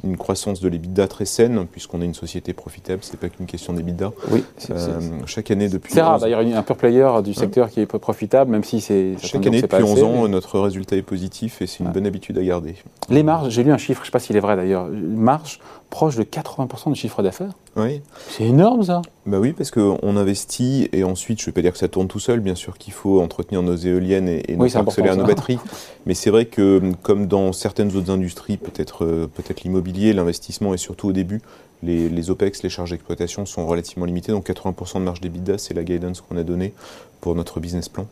Une 0.05 0.17
croissance 0.19 0.61
de 0.61 0.69
l'EBITDA 0.69 1.09
très 1.09 1.25
saine, 1.25 1.67
puisqu'on 1.67 2.03
est 2.03 2.05
une 2.05 2.15
société 2.15 2.53
profitable, 2.53 3.01
c'est 3.03 3.19
pas 3.19 3.31
qu'une 3.31 3.47
question 3.47 3.73
d'EBITDA. 3.73 4.13
Oui, 4.31 4.45
c'est 4.59 4.73
Euh, 4.73 5.01
chaque 5.27 5.51
année 5.51 5.69
depuis 5.71 5.93
c'est 5.93 6.03
rare 6.03 6.17
11 6.17 6.21
d'ailleurs 6.21 6.41
un 6.41 6.63
pure 6.63 6.77
player 6.77 7.09
du 7.25 7.33
secteur 7.33 7.71
qui 7.71 7.81
est 7.81 7.87
peu 7.87 7.99
profitable, 7.99 8.51
même 8.51 8.63
si 8.65 8.81
c'est. 8.83 9.15
Chaque 9.23 9.47
année, 9.47 9.63
depuis 9.63 9.69
pas 9.69 9.83
11 9.83 9.93
assez, 9.93 10.03
ans, 10.03 10.23
mais- 10.25 10.29
notre 10.29 10.61
résultat 10.61 10.97
est 10.97 11.03
positif 11.03 11.63
et 11.63 11.67
c'est 11.67 11.81
une 11.83 11.91
bonne 11.93 12.07
habitude 12.07 12.37
à 12.37 12.43
garder. 12.43 12.75
Les 13.09 13.23
marges, 13.23 13.49
j'ai 13.53 13.65
lu 13.65 13.73
un 13.73 13.79
chiffre, 13.79 14.01
je 14.01 14.03
ne 14.03 14.07
sais 14.07 14.13
pas 14.13 14.19
s'il 14.21 14.37
est 14.37 14.41
vrai 14.41 14.55
d'ailleurs, 14.57 14.87
marge 14.89 15.61
proche 15.89 16.15
de 16.15 16.23
80% 16.23 16.91
du 16.93 16.95
chiffre 16.97 17.21
d'affaires. 17.21 17.51
Oui, 17.77 18.01
C'est 18.29 18.45
énorme 18.45 18.85
ça 18.85 19.03
Bah 19.27 19.39
oui, 19.41 19.53
parce 19.53 19.73
qu'on 19.73 20.17
investit 20.17 20.89
et 20.93 21.03
ensuite, 21.03 21.41
je 21.41 21.45
ne 21.45 21.47
vais 21.47 21.53
pas 21.53 21.63
dire 21.63 21.73
que 21.73 21.79
ça 21.79 21.89
tourne 21.89 22.07
tout 22.07 22.21
seul, 22.21 22.39
bien 22.39 22.55
sûr 22.55 22.79
qu'il 22.79 22.93
faut 22.93 23.21
entretenir 23.21 23.63
nos 23.63 23.75
éoliennes 23.75 24.29
et, 24.29 24.43
et 24.53 24.57
nos 24.57 24.63
Oui, 24.65 24.73
nos 24.75 24.93
ça. 24.93 25.15
batteries. 25.25 25.59
Mais 26.07 26.15
c'est 26.15 26.31
vrai 26.31 26.45
que, 26.47 26.81
comme 27.03 27.27
dans 27.27 27.53
certaines 27.53 27.97
autres 27.97 28.11
industries, 28.11 28.57
peut-être 28.57 29.05
euh, 29.05 29.27
peut-être 29.33 29.65
l'immobilier, 29.71 30.13
l'investissement 30.13 30.75
et 30.75 30.77
surtout 30.77 31.09
au 31.09 31.13
début, 31.13 31.41
les, 31.83 32.09
les 32.09 32.31
OPEX, 32.31 32.63
les 32.63 32.69
charges 32.69 32.91
d'exploitation 32.91 33.47
sont 33.47 33.67
relativement 33.67 34.05
limitées. 34.05 34.33
Donc 34.33 34.49
80% 34.49 34.99
de 34.99 35.05
marge 35.05 35.21
d'EBITDA, 35.21 35.59
c'est 35.59 35.75
la 35.75 35.85
guidance 35.85 36.21
qu'on 36.21 36.37
a 36.37 36.43
donnée 36.43 36.75
pour 37.21 37.35
notre 37.35 37.61
business 37.61 37.89
plan. 37.89 38.07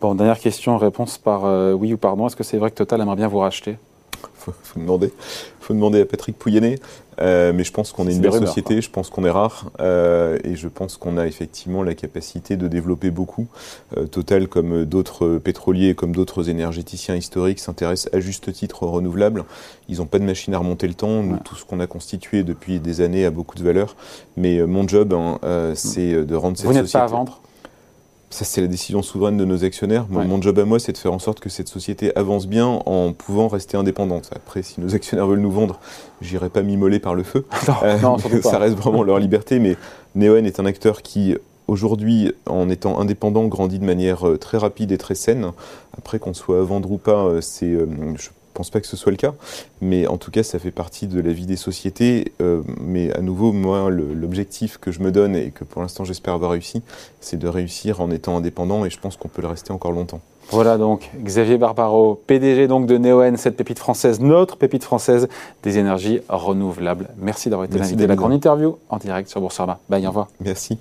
Bon, 0.00 0.14
dernière 0.14 0.40
question, 0.40 0.76
réponse 0.78 1.18
par 1.18 1.44
euh, 1.44 1.72
oui 1.72 1.92
ou 1.92 1.96
par 1.96 2.16
non. 2.16 2.26
Est-ce 2.26 2.36
que 2.36 2.44
c'est 2.44 2.58
vrai 2.58 2.70
que 2.70 2.76
Total 2.76 3.00
aimerait 3.00 3.16
bien 3.16 3.28
vous 3.28 3.38
racheter? 3.38 3.76
Faut, 4.44 4.52
faut 4.62 4.80
demander, 4.80 5.12
faut 5.60 5.74
demander 5.74 6.00
à 6.00 6.04
Patrick 6.06 6.38
Pouyanné. 6.38 6.78
Euh, 7.20 7.52
mais 7.54 7.62
je 7.62 7.70
pense 7.72 7.92
qu'on 7.92 8.08
est 8.08 8.12
une 8.12 8.20
belle 8.20 8.32
société, 8.32 8.80
je 8.82 8.90
pense 8.90 9.08
qu'on 9.08 9.24
est 9.24 9.30
rare, 9.30 9.70
euh, 9.78 10.36
et 10.42 10.56
je 10.56 10.66
pense 10.66 10.96
qu'on 10.96 11.16
a 11.16 11.26
effectivement 11.28 11.84
la 11.84 11.94
capacité 11.94 12.56
de 12.56 12.66
développer 12.66 13.12
beaucoup. 13.12 13.46
Euh, 13.96 14.06
Total, 14.06 14.48
comme 14.48 14.84
d'autres 14.84 15.38
pétroliers, 15.38 15.94
comme 15.94 16.12
d'autres 16.12 16.48
énergéticiens 16.50 17.14
historiques, 17.14 17.60
s'intéressent 17.60 18.12
à 18.12 18.18
juste 18.18 18.52
titre 18.52 18.82
aux 18.82 18.90
renouvelables. 18.90 19.44
Ils 19.88 19.98
n'ont 19.98 20.06
pas 20.06 20.18
de 20.18 20.24
machine 20.24 20.54
à 20.54 20.58
remonter 20.58 20.88
le 20.88 20.94
temps. 20.94 21.22
Nous, 21.22 21.34
Ouais. 21.34 21.40
tout 21.44 21.54
ce 21.54 21.64
qu'on 21.64 21.78
a 21.78 21.86
constitué 21.86 22.42
depuis 22.42 22.80
des 22.80 23.00
années 23.00 23.24
a 23.24 23.30
beaucoup 23.30 23.56
de 23.56 23.62
valeur. 23.62 23.94
Mais 24.36 24.60
mon 24.66 24.86
job, 24.88 25.12
hein, 25.12 25.38
euh, 25.44 25.72
c'est 25.76 26.24
de 26.24 26.34
rendre 26.34 26.56
cette 26.56 26.66
Vous 26.66 26.72
n'êtes 26.72 26.86
société. 26.86 26.98
pas 26.98 27.04
à 27.04 27.06
vendre? 27.16 27.40
Ça, 28.34 28.44
c'est 28.44 28.60
la 28.60 28.66
décision 28.66 29.00
souveraine 29.00 29.36
de 29.36 29.44
nos 29.44 29.62
actionnaires. 29.62 30.06
Ouais. 30.10 30.24
Mon 30.24 30.42
job 30.42 30.58
à 30.58 30.64
moi, 30.64 30.80
c'est 30.80 30.90
de 30.90 30.98
faire 30.98 31.12
en 31.12 31.20
sorte 31.20 31.38
que 31.38 31.48
cette 31.48 31.68
société 31.68 32.10
avance 32.18 32.48
bien 32.48 32.66
en 32.66 33.12
pouvant 33.12 33.46
rester 33.46 33.76
indépendante. 33.76 34.28
Après, 34.34 34.64
si 34.64 34.80
nos 34.80 34.92
actionnaires 34.92 35.28
veulent 35.28 35.38
nous 35.38 35.52
vendre, 35.52 35.78
j'irai 36.20 36.48
pas 36.48 36.62
m'immoler 36.62 36.98
par 36.98 37.14
le 37.14 37.22
feu. 37.22 37.46
Non, 37.68 37.74
Euh, 37.84 37.98
non, 38.00 38.18
ça 38.42 38.58
reste 38.58 38.74
vraiment 38.76 39.04
leur 39.04 39.20
liberté. 39.20 39.60
Mais 39.60 39.76
Neoen 40.16 40.46
est 40.46 40.58
un 40.58 40.66
acteur 40.66 41.02
qui, 41.02 41.36
aujourd'hui, 41.68 42.32
en 42.46 42.68
étant 42.70 42.98
indépendant, 42.98 43.44
grandit 43.44 43.78
de 43.78 43.84
manière 43.84 44.26
euh, 44.28 44.36
très 44.36 44.58
rapide 44.58 44.90
et 44.90 44.98
très 44.98 45.14
saine. 45.14 45.52
Après, 45.96 46.18
qu'on 46.18 46.34
soit 46.34 46.58
à 46.58 46.62
vendre 46.62 46.90
ou 46.90 46.98
pas, 46.98 47.26
euh, 47.26 47.40
c'est, 47.40 47.70
je 47.70 48.30
pense 48.54 48.70
pas 48.70 48.80
que 48.80 48.86
ce 48.86 48.96
soit 48.96 49.12
le 49.12 49.18
cas, 49.18 49.34
mais 49.80 50.06
en 50.06 50.16
tout 50.16 50.30
cas, 50.30 50.42
ça 50.42 50.58
fait 50.58 50.70
partie 50.70 51.06
de 51.06 51.20
la 51.20 51.32
vie 51.32 51.46
des 51.46 51.56
sociétés. 51.56 52.32
Euh, 52.40 52.62
mais 52.80 53.12
à 53.12 53.20
nouveau, 53.20 53.52
moi, 53.52 53.90
l'objectif 53.90 54.78
que 54.78 54.92
je 54.92 55.00
me 55.00 55.10
donne 55.12 55.36
et 55.36 55.50
que 55.50 55.64
pour 55.64 55.82
l'instant 55.82 56.04
j'espère 56.04 56.34
avoir 56.34 56.52
réussi, 56.52 56.82
c'est 57.20 57.38
de 57.38 57.48
réussir 57.48 58.00
en 58.00 58.10
étant 58.10 58.36
indépendant 58.36 58.84
et 58.84 58.90
je 58.90 58.98
pense 58.98 59.16
qu'on 59.16 59.28
peut 59.28 59.42
le 59.42 59.48
rester 59.48 59.72
encore 59.72 59.92
longtemps. 59.92 60.20
Voilà 60.50 60.76
donc 60.76 61.10
Xavier 61.22 61.56
Barbaro, 61.56 62.20
PDG 62.26 62.68
donc 62.68 62.86
de 62.86 62.98
Neoen, 62.98 63.36
cette 63.36 63.56
pépite 63.56 63.78
française, 63.78 64.20
notre 64.20 64.56
pépite 64.56 64.84
française 64.84 65.28
des 65.62 65.78
énergies 65.78 66.20
renouvelables. 66.28 67.08
Merci 67.18 67.48
d'avoir 67.48 67.66
été 67.66 67.78
l'invité 67.78 68.02
de 68.02 68.06
la 68.06 68.16
grande 68.16 68.32
interview 68.32 68.76
en 68.90 68.98
direct 68.98 69.28
sur 69.28 69.40
Boursorama. 69.40 69.78
Bye, 69.88 70.04
au 70.04 70.08
revoir. 70.08 70.28
Merci. 70.40 70.78